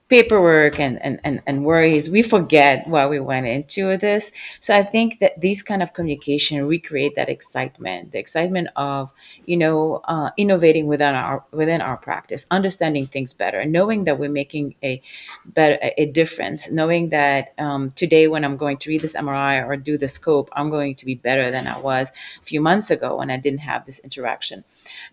[0.09, 4.31] paperwork and, and, and, and worries, we forget why we went into this.
[4.61, 9.13] So I think that these kind of communication recreate that excitement, the excitement of,
[9.47, 14.31] you know, uh, innovating within our within our practice, understanding things better, knowing that we're
[14.31, 15.03] making a
[15.45, 19.77] better a difference, knowing that um, today when I'm going to read this MRI or
[19.77, 23.17] do the scope, I'm going to be better than I was a few months ago
[23.17, 24.63] when I didn't have this interaction.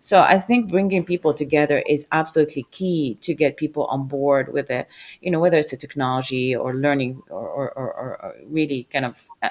[0.00, 4.70] So I think bringing people together is absolutely key to get people on board with
[4.70, 4.83] it
[5.20, 7.92] you know, whether it's a technology or learning or, or, or,
[8.22, 9.50] or really kind of um,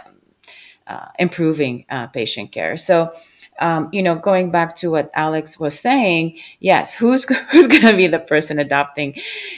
[0.88, 2.78] uh, improving uh, patient care.
[2.78, 3.14] So,
[3.60, 7.96] um, you know, going back to what Alex was saying, yes, who's who's going to
[7.96, 9.16] be the person adopting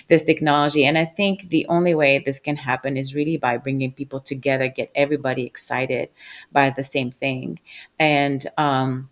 [0.07, 0.85] this technology?
[0.85, 4.67] And I think the only way this can happen is really by bringing people together,
[4.67, 6.09] get everybody excited
[6.51, 7.59] by the same thing,
[7.97, 9.09] and um,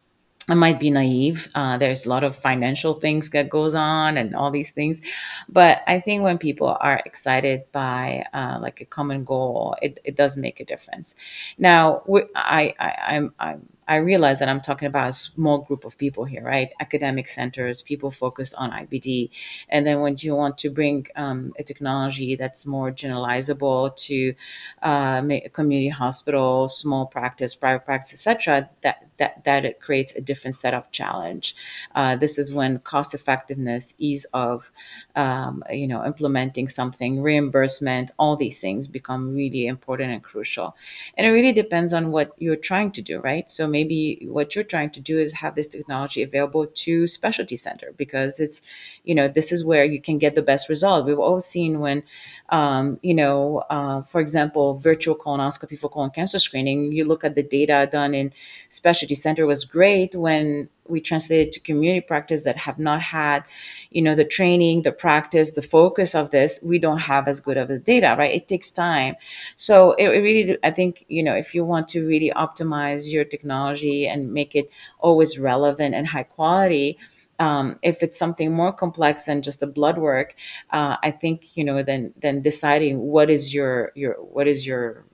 [0.49, 1.47] I might be naive.
[1.55, 5.01] Uh, there's a lot of financial things that goes on and all these things,
[5.47, 10.17] but I think when people are excited by uh, like a common goal, it, it
[10.17, 11.15] does make a difference.
[11.57, 12.03] Now,
[12.35, 16.25] I, I I'm I'm I realize that I'm talking about a small group of people
[16.25, 16.71] here, right?
[16.79, 19.29] Academic centers, people focused on IBD.
[19.69, 24.33] And then when you want to bring um, a technology that's more generalizable to
[24.81, 30.55] uh, community hospital, small practice, private practice, etc., that, that, that it creates a different
[30.55, 31.55] set of challenge.
[31.95, 34.71] Uh, this is when cost effectiveness, ease of,
[35.15, 40.75] um, you know, implementing something, reimbursement, all these things become really important and crucial.
[41.17, 43.49] And it really depends on what you're trying to do, right?
[43.49, 47.93] So maybe what you're trying to do is have this technology available to specialty center
[47.97, 48.61] because it's
[49.03, 51.05] you know this is where you can get the best result.
[51.05, 52.03] We've all seen when
[52.49, 57.35] um, you know uh, for example virtual colonoscopy for colon cancer screening you look at
[57.35, 58.31] the data done in
[58.69, 63.43] specialty center was great when we translated to community practice that have not had
[63.91, 67.57] you know the training the practice the focus of this we don't have as good
[67.57, 68.33] of the data right?
[68.35, 69.15] It takes time.
[69.55, 73.25] So it, it really i think you know if you want to really optimize your
[73.25, 74.69] technology and make it
[74.99, 76.97] always relevant and high quality
[77.39, 80.35] um, if it's something more complex than just the blood work
[80.71, 85.05] uh, i think you know then then deciding what is your your what is your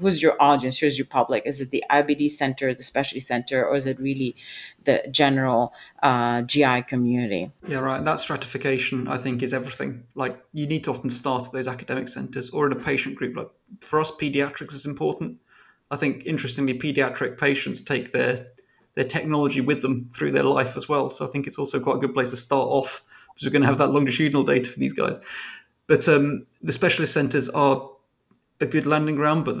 [0.00, 0.78] who's your audience?
[0.78, 1.42] Who's your public?
[1.46, 4.36] Is it the ibd center the specialty center or is it really
[4.84, 7.50] the general uh, gi community?
[7.66, 8.04] Yeah right.
[8.04, 10.04] That stratification i think is everything.
[10.14, 13.36] Like you need to often start at those academic centers or in a patient group.
[13.36, 13.50] Like
[13.80, 15.38] for us pediatrics is important.
[15.90, 18.46] I think interestingly pediatric patients take their
[18.94, 21.10] their technology with them through their life as well.
[21.10, 23.02] So i think it's also quite a good place to start off
[23.32, 25.18] because we're going to have that longitudinal data for these guys.
[25.86, 27.90] But um, the specialist centers are
[28.60, 29.56] a good landing ground, but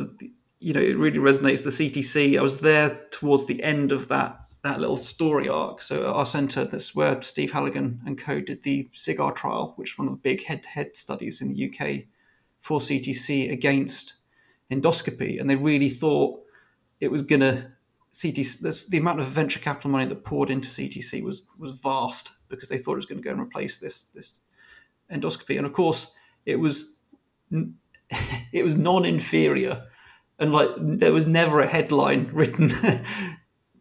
[0.58, 1.64] you know it really resonates.
[1.64, 2.38] The CTC.
[2.38, 5.82] I was there towards the end of that that little story arc.
[5.82, 9.92] So at our centre, that's where Steve Halligan and co did the SIGGAR trial, which
[9.92, 12.04] is one of the big head-to-head studies in the UK
[12.60, 14.14] for CTC against
[14.70, 16.40] endoscopy, and they really thought
[17.00, 17.72] it was going to
[18.12, 18.88] CTC.
[18.88, 22.78] The amount of venture capital money that poured into CTC was was vast because they
[22.78, 24.42] thought it was going to go and replace this this
[25.10, 26.14] endoscopy, and of course
[26.46, 26.96] it was
[28.52, 29.84] it was non-inferior,
[30.38, 32.70] and like there was never a headline written.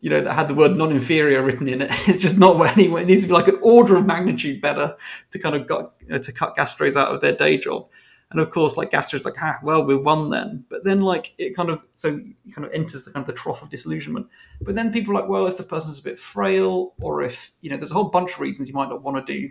[0.01, 1.91] you know, that had the word non-inferior written in it.
[2.07, 3.03] It's just not anywhere.
[3.03, 4.95] It needs to be like an order of magnitude better
[5.29, 7.87] to kind of got, you know, to cut gastros out of their day job.
[8.31, 10.65] And of course, like Gastro's like, ah, well, we won then.
[10.69, 12.19] But then, like, it kind of so
[12.55, 14.27] kind of enters the kind of the trough of disillusionment.
[14.61, 17.69] But then people are like, well, if the person's a bit frail, or if you
[17.69, 19.49] know, there's a whole bunch of reasons you might not want to do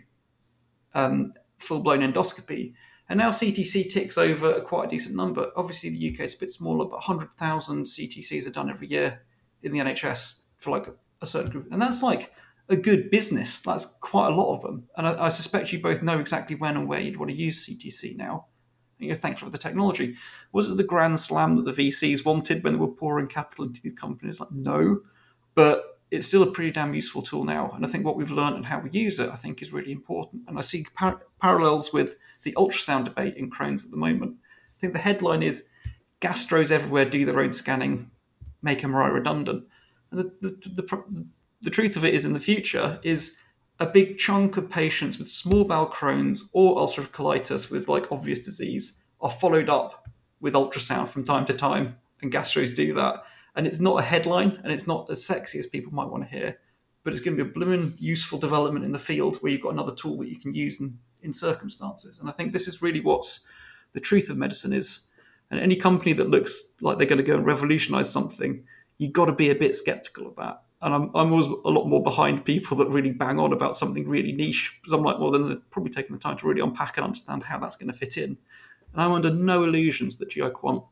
[0.94, 2.72] um, full blown endoscopy.
[3.10, 5.50] And now CTC ticks over a quite a decent number.
[5.56, 9.22] Obviously, the UK is a bit smaller, but 100,000 CTCs are done every year
[9.64, 10.86] in the NHS for like
[11.20, 11.66] a certain group.
[11.72, 12.32] And that's like
[12.68, 13.62] a good business.
[13.62, 14.88] That's quite a lot of them.
[14.96, 17.66] And I, I suspect you both know exactly when and where you'd want to use
[17.66, 18.46] CTC now.
[19.00, 20.14] And you're thankful for the technology.
[20.52, 23.82] Was it the grand slam that the VCs wanted when they were pouring capital into
[23.82, 24.38] these companies?
[24.38, 25.00] Like, no.
[25.56, 27.72] But it's still a pretty damn useful tool now.
[27.72, 29.90] And I think what we've learned and how we use it, I think, is really
[29.90, 30.42] important.
[30.46, 34.36] And I see par- parallels with the ultrasound debate in Crohn's at the moment.
[34.74, 35.66] I think the headline is
[36.20, 38.10] gastros everywhere do their own scanning,
[38.62, 39.64] make MRI redundant.
[40.10, 41.24] And the, the, the,
[41.62, 43.38] the truth of it is, in the future, is
[43.78, 48.44] a big chunk of patients with small bowel Crohn's or ulcerative colitis with like obvious
[48.44, 50.08] disease are followed up
[50.40, 53.22] with ultrasound from time to time, and gastros do that.
[53.56, 56.36] And it's not a headline, and it's not as sexy as people might want to
[56.36, 56.58] hear,
[57.02, 59.72] but it's going to be a blooming useful development in the field where you've got
[59.72, 62.18] another tool that you can use in, in circumstances.
[62.18, 63.40] And I think this is really what's
[63.92, 65.06] the truth of medicine is.
[65.50, 68.62] And any company that looks like they're going to go and revolutionize something,
[68.98, 71.86] you've got to be a bit skeptical of that and I'm, I'm always a lot
[71.86, 75.30] more behind people that really bang on about something really niche because I'm like, well,
[75.30, 77.96] then they're probably taking the time to really unpack and understand how that's going to
[77.96, 78.38] fit in.
[78.92, 80.86] And I'm under no illusions that GIQuant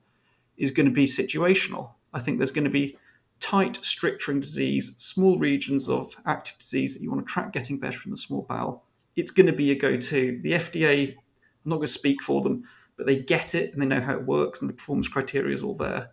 [0.58, 1.90] is going to be situational.
[2.12, 2.98] I think there's going to be
[3.40, 8.00] tight stricturing disease, small regions of active disease that you want to track getting better
[8.04, 8.84] in the small bowel.
[9.18, 10.40] It's going to be a go-to.
[10.42, 11.16] The FDA, I'm
[11.64, 12.64] not going to speak for them,
[12.96, 15.62] but they get it and they know how it works, and the performance criteria is
[15.62, 16.10] all there.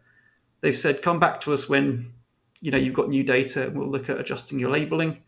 [0.61, 2.13] They've said, come back to us when
[2.61, 5.21] you know you've got new data and we'll look at adjusting your labeling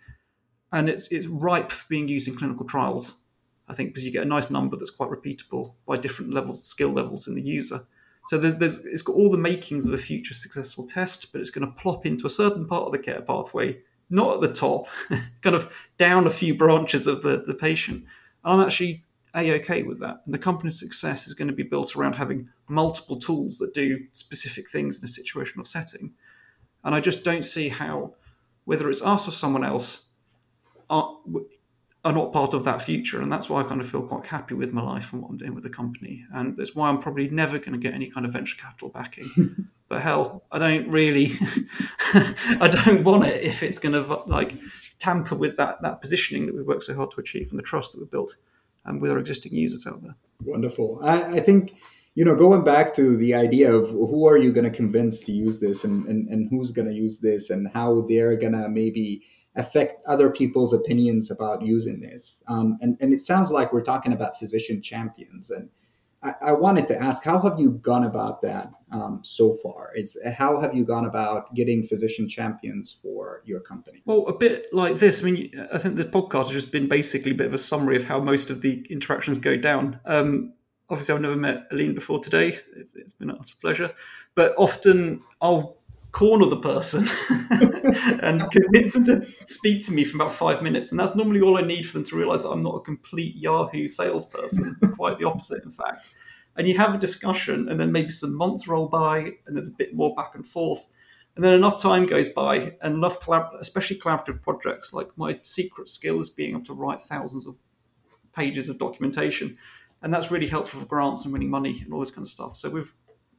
[0.71, 3.17] and it's it's ripe for being used in clinical trials
[3.67, 6.89] i think because you get a nice number that's quite repeatable by different levels skill
[6.89, 7.85] levels in the user
[8.27, 11.65] so there's it's got all the makings of a future successful test but it's going
[11.65, 13.77] to plop into a certain part of the care pathway
[14.09, 14.87] not at the top
[15.41, 18.03] kind of down a few branches of the, the patient
[18.43, 19.03] and i'm actually
[19.35, 23.17] a-okay with that and the company's success is going to be built around having multiple
[23.17, 26.11] tools that do specific things in a situational setting
[26.87, 28.13] and I just don't see how,
[28.63, 30.05] whether it's us or someone else,
[30.89, 31.17] are,
[32.05, 33.21] are not part of that future.
[33.21, 35.37] And that's why I kind of feel quite happy with my life and what I'm
[35.37, 36.23] doing with the company.
[36.33, 39.67] And that's why I'm probably never going to get any kind of venture capital backing.
[39.89, 41.32] but hell, I don't really,
[42.13, 44.54] I don't want it if it's going to like
[45.00, 47.93] tamper with that that positioning that we've worked so hard to achieve and the trust
[47.93, 48.36] that we've built
[48.86, 50.15] um, with our existing users out there.
[50.43, 51.00] Wonderful.
[51.04, 51.76] I, I think
[52.17, 55.32] you know, going back to the idea of who are you going to convince to
[55.32, 58.67] use this and, and, and who's going to use this and how they're going to
[58.67, 59.21] maybe
[59.56, 62.41] affect other people's opinions about using this.
[62.47, 65.52] Um, and, and it sounds like we're talking about physician champions.
[65.52, 65.69] And
[66.23, 69.91] I, wanted to ask, how have you gone about that um, so far?
[69.95, 74.01] Is How have you gone about getting physician champions for your company?
[74.06, 75.21] Well, a bit like this.
[75.21, 77.95] I mean, I think the podcast has just been basically a bit of a summary
[77.95, 79.99] of how most of the interactions go down.
[80.06, 80.53] Um,
[80.89, 82.58] obviously I've never met Aline before today.
[82.75, 83.91] It's, it's been a pleasure.
[84.36, 85.76] But often I'll
[86.17, 87.08] corner the person
[88.23, 90.89] and convince them to speak to me for about five minutes.
[90.89, 93.36] And that's normally all I need for them to realize that I'm not a complete
[93.36, 94.75] Yahoo salesperson.
[94.95, 96.03] Quite the opposite, in fact.
[96.56, 99.77] And you have a discussion, and then maybe some months roll by, and there's a
[99.77, 100.89] bit more back and forth.
[101.36, 105.88] And then enough time goes by, and enough, collab- especially collaborative projects, like my secret
[105.88, 107.58] skill is being able to write thousands of
[108.36, 109.58] pages of documentation
[110.01, 112.56] and that's really helpful for grants and winning money and all this kind of stuff.
[112.56, 112.95] So we've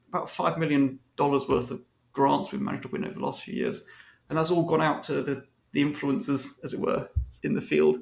[0.09, 3.55] about five million dollars worth of grants we've managed to win over the last few
[3.55, 3.85] years,
[4.29, 7.09] and that's all gone out to the the influencers, as it were,
[7.43, 7.97] in the field.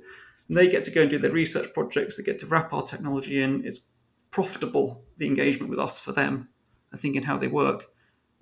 [0.49, 2.17] And they get to go and do their research projects.
[2.17, 3.65] They get to wrap our technology in.
[3.65, 3.81] It's
[4.31, 6.49] profitable the engagement with us for them
[6.93, 7.87] and thinking how they work.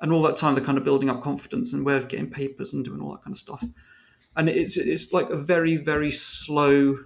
[0.00, 2.84] And all that time they're kind of building up confidence and we're getting papers and
[2.84, 3.64] doing all that kind of stuff.
[4.36, 6.98] And it's it's like a very very slow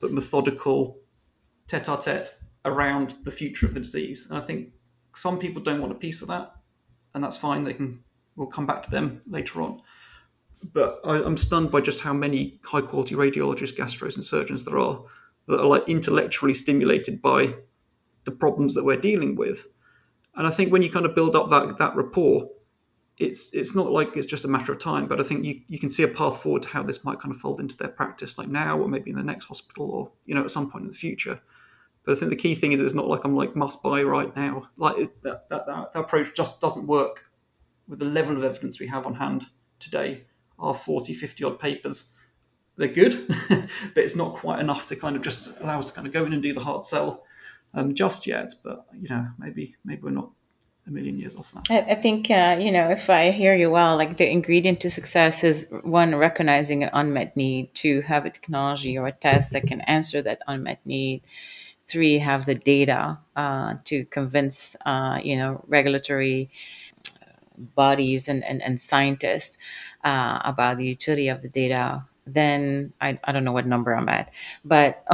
[0.00, 0.98] but methodical
[1.68, 2.30] tete-a-tete
[2.64, 4.26] around the future of the disease.
[4.28, 4.72] And I think
[5.14, 6.53] some people don't want a piece of that,
[7.14, 7.64] and that's fine.
[7.64, 8.02] They can
[8.36, 9.80] we'll come back to them later on.
[10.72, 14.78] But I, am stunned by just how many high quality radiologists, gastros, and surgeons there
[14.78, 15.02] are
[15.46, 17.54] that are like intellectually stimulated by
[18.24, 19.68] the problems that we're dealing with.
[20.36, 22.48] And I think when you kind of build up that that rapport,
[23.18, 25.78] it's it's not like it's just a matter of time, but I think you, you
[25.78, 28.38] can see a path forward to how this might kind of fold into their practice,
[28.38, 30.90] like now or maybe in the next hospital or you know at some point in
[30.90, 31.40] the future.
[32.04, 34.34] But I think the key thing is it's not like I'm like must buy right
[34.36, 34.68] now.
[34.76, 37.30] Like it, that, that, that, that approach just doesn't work
[37.88, 39.46] with the level of evidence we have on hand
[39.80, 40.24] today.
[40.58, 42.12] Our 40, 50 odd papers,
[42.76, 46.06] they're good, but it's not quite enough to kind of just allow us to kind
[46.06, 47.24] of go in and do the hard sell.
[47.74, 48.52] um, just yet.
[48.62, 50.30] But you know, maybe maybe we're not
[50.86, 51.66] a million years off that.
[51.70, 54.90] I, I think uh, you know if I hear you well, like the ingredient to
[54.90, 59.66] success is one recognizing an unmet need, to have a technology or a test that
[59.66, 61.22] can answer that unmet need,
[61.86, 66.50] three have the data uh, to convince uh, you know regulatory
[67.56, 69.56] bodies and and, and scientists
[70.04, 74.08] uh, about the utility of the data then I, I don't know what number I'm
[74.08, 74.32] at,
[74.64, 75.04] but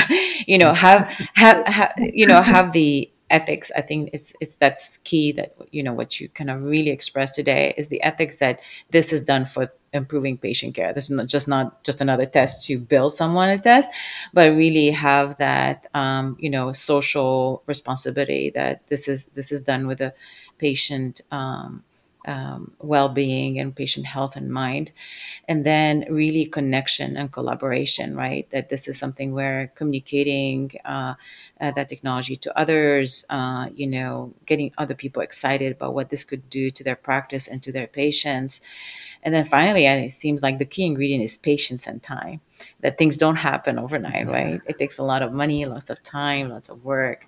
[0.46, 4.98] you know have have, have you know have the ethics i think it's it's that's
[4.98, 8.60] key that you know what you kind of really express today is the ethics that
[8.90, 10.92] this is done for improving patient care.
[10.92, 13.92] This is not just not just another test to bill someone a test
[14.32, 19.86] but really have that um, you know social responsibility that this is this is done
[19.86, 20.12] with a
[20.58, 21.84] patient um,
[22.26, 24.92] um, well-being and patient health in mind.
[25.48, 28.48] And then really connection and collaboration right?
[28.50, 31.14] That this is something where communicating uh,
[31.60, 36.24] uh, that technology to others uh, you know getting other people excited about what this
[36.24, 38.60] could do to their practice and to their patients.
[39.22, 42.40] And then finally it seems like the key ingredient is patience and time
[42.80, 44.60] that things don't happen overnight right?
[44.66, 47.26] It takes a lot of money lots of time lots of work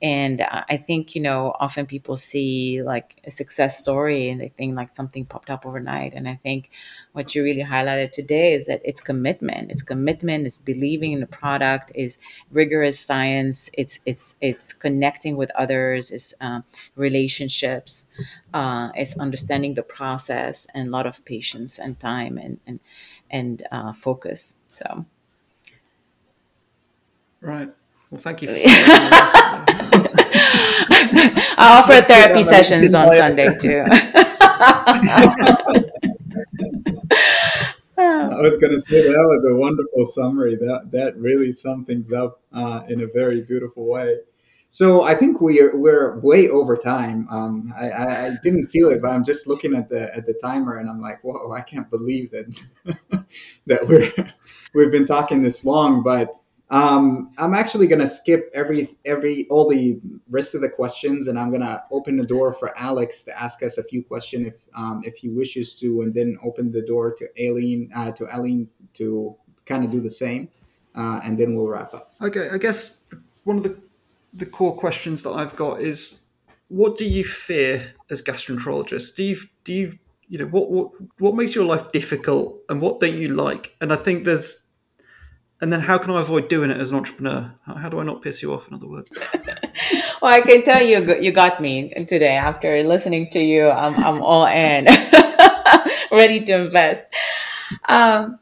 [0.00, 4.76] and I think, you know, often people see like a success story and they think
[4.76, 6.14] like something popped up overnight.
[6.14, 6.70] And I think
[7.12, 9.72] what you really highlighted today is that it's commitment.
[9.72, 12.18] It's commitment, it's believing in the product, is
[12.52, 16.60] rigorous science, it's it's it's connecting with others, it's uh,
[16.94, 18.06] relationships,
[18.54, 22.78] uh, it's understanding the process and a lot of patience and time and and
[23.30, 24.54] and uh, focus.
[24.68, 25.06] So
[27.40, 27.72] Right.
[28.10, 28.48] Well, thank you.
[28.48, 29.74] For
[31.20, 33.84] I offer therapy sessions on Sunday too.
[37.98, 40.56] I was going to say that was a wonderful summary.
[40.56, 44.18] That that really summed things up uh, in a very beautiful way.
[44.70, 47.26] So I think we're we're way over time.
[47.30, 50.76] Um, I, I, didn't feel it, but I'm just looking at the at the timer,
[50.76, 51.52] and I'm like, whoa!
[51.52, 52.46] I can't believe that
[53.66, 54.12] that we're
[54.74, 56.02] we've been talking this long.
[56.02, 56.36] But
[56.70, 61.50] um, I'm actually gonna skip every every all the rest of the questions, and I'm
[61.50, 65.16] gonna open the door for Alex to ask us a few questions if um, if
[65.16, 69.84] he wishes to, and then open the door to Aline uh, to Aline to kind
[69.84, 70.48] of do the same,
[70.94, 72.14] uh, and then we'll wrap up.
[72.20, 73.00] Okay, I guess
[73.44, 73.78] one of the
[74.34, 76.20] the core questions that I've got is,
[76.68, 79.16] what do you fear as gastroenterologist?
[79.16, 79.98] Do you do you
[80.28, 83.74] you know what what what makes your life difficult, and what don't you like?
[83.80, 84.67] And I think there's
[85.60, 87.52] and then how can I avoid doing it as an entrepreneur?
[87.66, 88.68] How, how do I not piss you off?
[88.68, 89.10] In other words.
[90.22, 92.36] well, I can tell you, you got me today.
[92.36, 94.86] After listening to you, I'm, I'm all in,
[96.12, 97.06] ready to invest.
[97.88, 98.38] Um,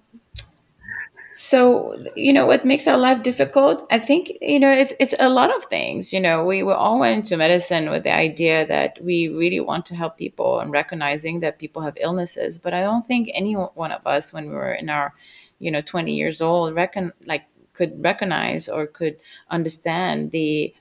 [1.37, 5.29] so you know what makes our life difficult i think you know it's it's a
[5.29, 8.97] lot of things you know we, we all went into medicine with the idea that
[9.03, 13.05] we really want to help people and recognizing that people have illnesses but i don't
[13.05, 15.13] think any one of us when we were in our
[15.59, 17.45] you know 20 years old reckon like
[17.75, 19.17] could recognize or could
[19.51, 20.75] understand the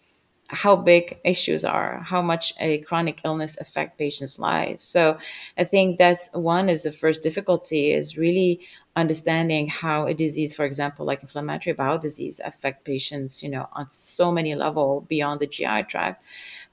[0.49, 4.85] how big issues are how much a chronic illness affect patients lives.
[4.85, 5.17] So
[5.57, 8.59] i think that's one is the first difficulty is really
[8.95, 13.89] understanding how a disease for example like inflammatory bowel disease affect patients you know on
[13.89, 16.23] so many level beyond the gi tract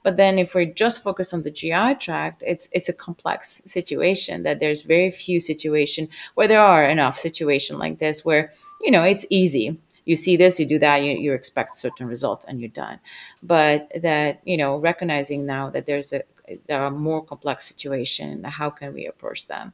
[0.03, 4.43] but then if we just focus on the GI tract, it's it's a complex situation
[4.43, 8.51] that there's very few situation where there are enough situation like this where,
[8.81, 9.79] you know, it's easy.
[10.05, 12.99] You see this, you do that, you, you expect certain results and you're done.
[13.41, 16.23] But that, you know, recognizing now that there's a
[16.67, 19.73] there are more complex situation, how can we approach them?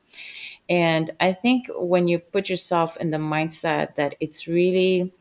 [0.69, 5.11] And I think when you put yourself in the mindset that it's really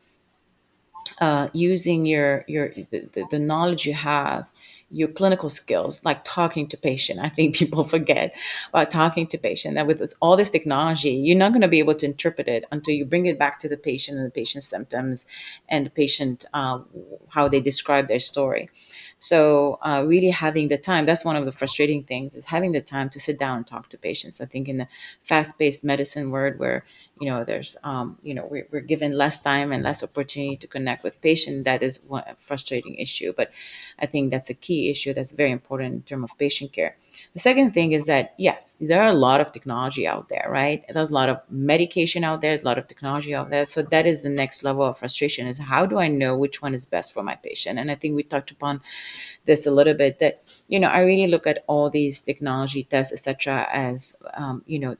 [1.19, 4.49] uh, using your your the, the knowledge you have
[4.91, 7.19] your clinical skills, like talking to patient.
[7.19, 8.33] I think people forget
[8.69, 9.75] about talking to patient.
[9.75, 12.93] That with all this technology, you're not going to be able to interpret it until
[12.95, 15.25] you bring it back to the patient and the patient's symptoms
[15.67, 16.79] and the patient uh,
[17.29, 18.69] how they describe their story.
[19.19, 22.81] So uh, really having the time, that's one of the frustrating things is having the
[22.81, 24.39] time to sit down and talk to patients.
[24.39, 24.87] I think in the
[25.23, 26.85] fast-paced medicine world where
[27.19, 30.67] you know there's um, you know we're, we're, given less time and less opportunity to
[30.67, 33.51] connect with patient that is one frustrating issue but
[33.99, 36.95] i think that's a key issue that's very important in terms of patient care.
[37.33, 40.83] The second thing is that yes there are a lot of technology out there right?
[40.93, 43.65] There's a lot of medication out there a lot of technology out there.
[43.65, 46.73] So that is the next level of frustration is how do i know which one
[46.73, 47.79] is best for my patient?
[47.79, 48.81] And i think we talked upon
[49.45, 53.11] this a little bit that you know i really look at all these technology tests
[53.13, 54.95] etc as um, you know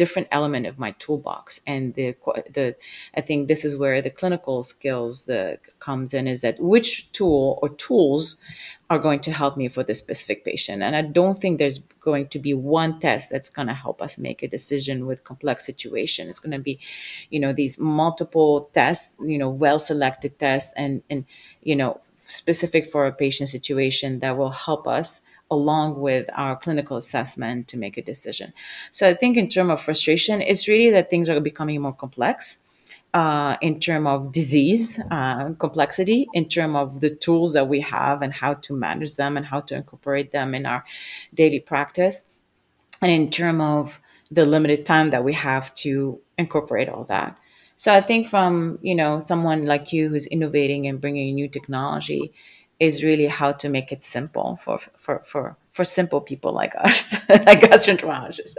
[0.00, 1.60] different element of my toolbox.
[1.66, 2.06] And the
[2.58, 2.66] the
[3.18, 7.58] I think this is where the clinical skills the comes in is that which tool
[7.60, 8.40] or tools
[8.88, 10.82] are going to help me for this specific patient.
[10.82, 14.18] And I don't think there's going to be one test that's going to help us
[14.18, 16.28] make a decision with complex situation.
[16.30, 16.80] It's going to be,
[17.28, 21.24] you know, these multiple tests, you know, well selected tests and and
[21.62, 25.20] you know specific for a patient situation that will help us
[25.50, 28.52] along with our clinical assessment to make a decision.
[28.90, 32.60] So I think in terms of frustration, it's really that things are becoming more complex.
[33.12, 38.22] Uh, in terms of disease uh, complexity, in terms of the tools that we have
[38.22, 40.84] and how to manage them and how to incorporate them in our
[41.34, 42.28] daily practice,
[43.02, 47.36] and in terms of the limited time that we have to incorporate all that.
[47.76, 52.32] So I think from you know someone like you who's innovating and bringing new technology,
[52.80, 57.12] is really how to make it simple for for for for simple people like us,
[57.28, 58.56] like gastroenterologists,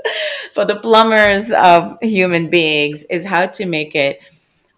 [0.53, 4.21] for the plumbers of human beings, is how to make it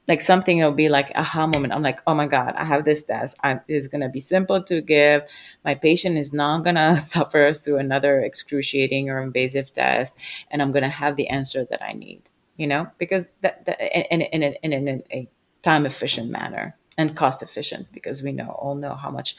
[0.07, 1.73] like something that'll be like aha moment.
[1.73, 3.37] I'm like, oh my god, I have this test.
[3.43, 5.23] I, it's gonna be simple to give.
[5.63, 10.17] My patient is not gonna suffer through another excruciating or invasive test,
[10.49, 12.21] and I'm gonna have the answer that I need.
[12.55, 13.81] You know, because that, that
[14.13, 15.27] in, in, in, in, in a
[15.63, 19.35] time efficient manner and cost efficient because we know all know how much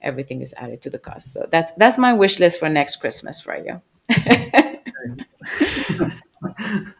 [0.00, 1.32] everything is added to the cost.
[1.32, 3.80] So that's that's my wish list for next Christmas for you.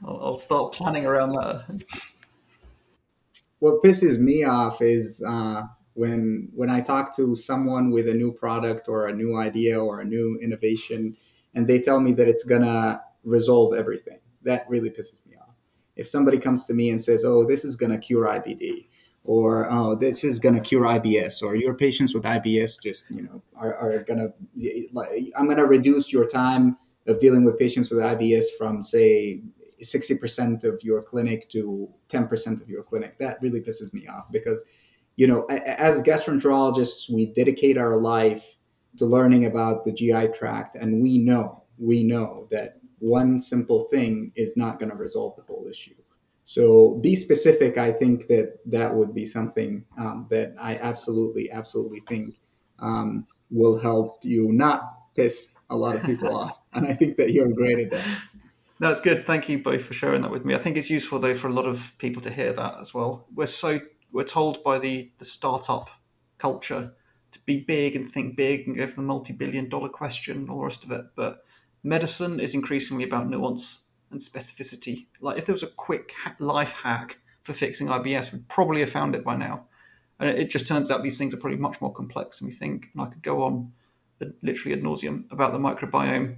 [0.07, 1.83] I'll start planning around that.
[3.59, 5.63] What pisses me off is uh,
[5.95, 10.01] when when I talk to someone with a new product or a new idea or
[10.01, 11.17] a new innovation,
[11.55, 14.19] and they tell me that it's gonna resolve everything.
[14.43, 15.55] That really pisses me off.
[15.97, 18.89] If somebody comes to me and says, "Oh, this is gonna cure IBD,"
[19.25, 23.23] or oh this is going to cure ibs or your patients with ibs just you
[23.23, 27.59] know are, are going to like i'm going to reduce your time of dealing with
[27.59, 29.43] patients with ibs from say
[29.85, 33.19] 60% of your clinic to 10% of your clinic.
[33.19, 34.65] That really pisses me off because
[35.17, 38.57] you know as gastroenterologists we dedicate our life
[38.99, 44.33] to learning about the gi tract and we know we know that one simple thing
[44.35, 45.95] is not going to resolve the whole issue
[46.45, 47.79] so be specific.
[47.79, 52.39] I think that that would be something um, that I absolutely, absolutely think
[52.79, 54.83] um, will help you not
[55.17, 56.59] piss a lot of people off.
[56.75, 58.23] And I think that you're great at that.
[58.79, 59.27] That's good.
[59.27, 60.55] Thank you both for sharing that with me.
[60.55, 63.27] I think it's useful though for a lot of people to hear that as well.
[63.35, 63.81] We're so
[64.13, 65.89] we're told by the the startup
[66.39, 66.93] culture
[67.33, 70.59] to be big and think big and go for the multi-billion dollar question and all
[70.59, 71.07] the rest of it.
[71.17, 71.39] But
[71.83, 73.84] medicine is increasingly about nuance
[74.15, 75.07] and specificity.
[75.21, 79.15] Like if there was a quick life hack for fixing IBS, we'd probably have found
[79.15, 79.67] it by now.
[80.19, 82.91] And it just turns out these things are probably much more complex than we think.
[82.95, 83.73] And I could go on
[84.43, 86.37] literally ad nauseum about the microbiome,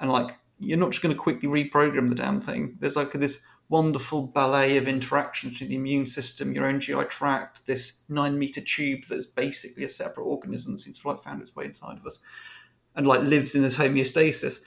[0.00, 2.76] and like you're not just going to quickly reprogram the damn thing.
[2.78, 7.66] There's like this wonderful ballet of interactions between the immune system, your own GI tract,
[7.66, 11.64] this nine meter tube that's basically a separate organism seems to have found its way
[11.64, 12.20] inside of us,
[12.94, 14.62] and like lives in this homeostasis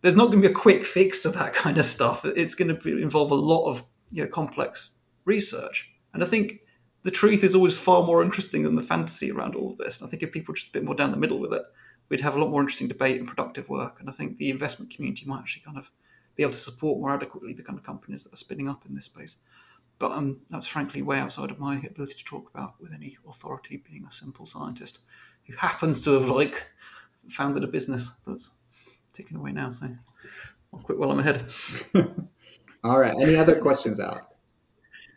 [0.00, 2.24] there's not going to be a quick fix to that kind of stuff.
[2.24, 4.92] It's going to be, involve a lot of you know, complex
[5.24, 5.90] research.
[6.14, 6.60] And I think
[7.02, 10.02] the truth is always far more interesting than the fantasy around all of this.
[10.02, 11.62] I think if people were just a bit more down the middle with it,
[12.08, 14.00] we'd have a lot more interesting debate and productive work.
[14.00, 15.90] And I think the investment community might actually kind of
[16.36, 18.94] be able to support more adequately the kind of companies that are spinning up in
[18.94, 19.36] this space.
[19.98, 23.82] But um, that's frankly way outside of my ability to talk about with any authority,
[23.88, 25.00] being a simple scientist
[25.46, 26.64] who happens to have like
[27.28, 28.52] founded a business that's
[29.18, 29.88] ticking away now, so
[30.72, 31.44] I'll quit while I'm ahead.
[32.84, 33.14] all right.
[33.20, 34.24] Any other questions, Alex?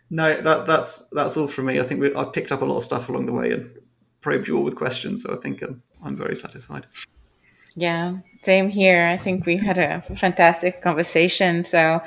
[0.10, 1.80] No, that that's that's all from me.
[1.80, 3.72] I think we, I picked up a lot of stuff along the way and
[4.20, 6.86] probed you all with questions, so I think I'm, I'm very satisfied.
[7.76, 9.08] Yeah, same here.
[9.08, 11.64] I think we had a fantastic conversation.
[11.64, 12.02] So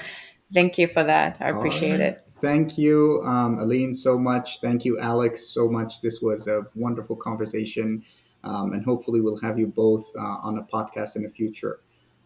[0.53, 1.39] thank you for that.
[1.41, 2.01] I appreciate right.
[2.01, 2.21] it.
[2.43, 4.61] Thank you, um, Aline, so much.
[4.61, 6.03] Thank you, Alex, so much.
[6.03, 8.05] This was a wonderful conversation.
[8.45, 11.81] Um, and hopefully, we'll have you both uh, on a podcast in the future.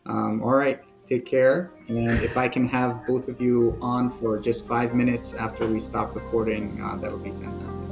[0.06, 1.70] Um, all right, take care.
[1.88, 5.80] And if I can have both of you on for just five minutes after we
[5.80, 7.88] stop recording, uh, that'll be fantastic.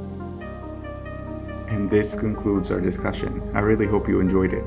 [1.69, 3.41] And this concludes our discussion.
[3.53, 4.63] I really hope you enjoyed it.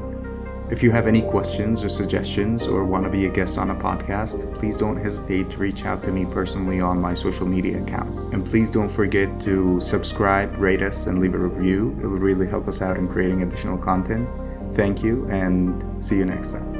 [0.71, 3.75] If you have any questions or suggestions or want to be a guest on a
[3.75, 8.17] podcast, please don't hesitate to reach out to me personally on my social media accounts.
[8.33, 11.99] And please don't forget to subscribe, rate us, and leave a review.
[12.01, 14.29] It will really help us out in creating additional content.
[14.75, 16.80] Thank you, and see you next time.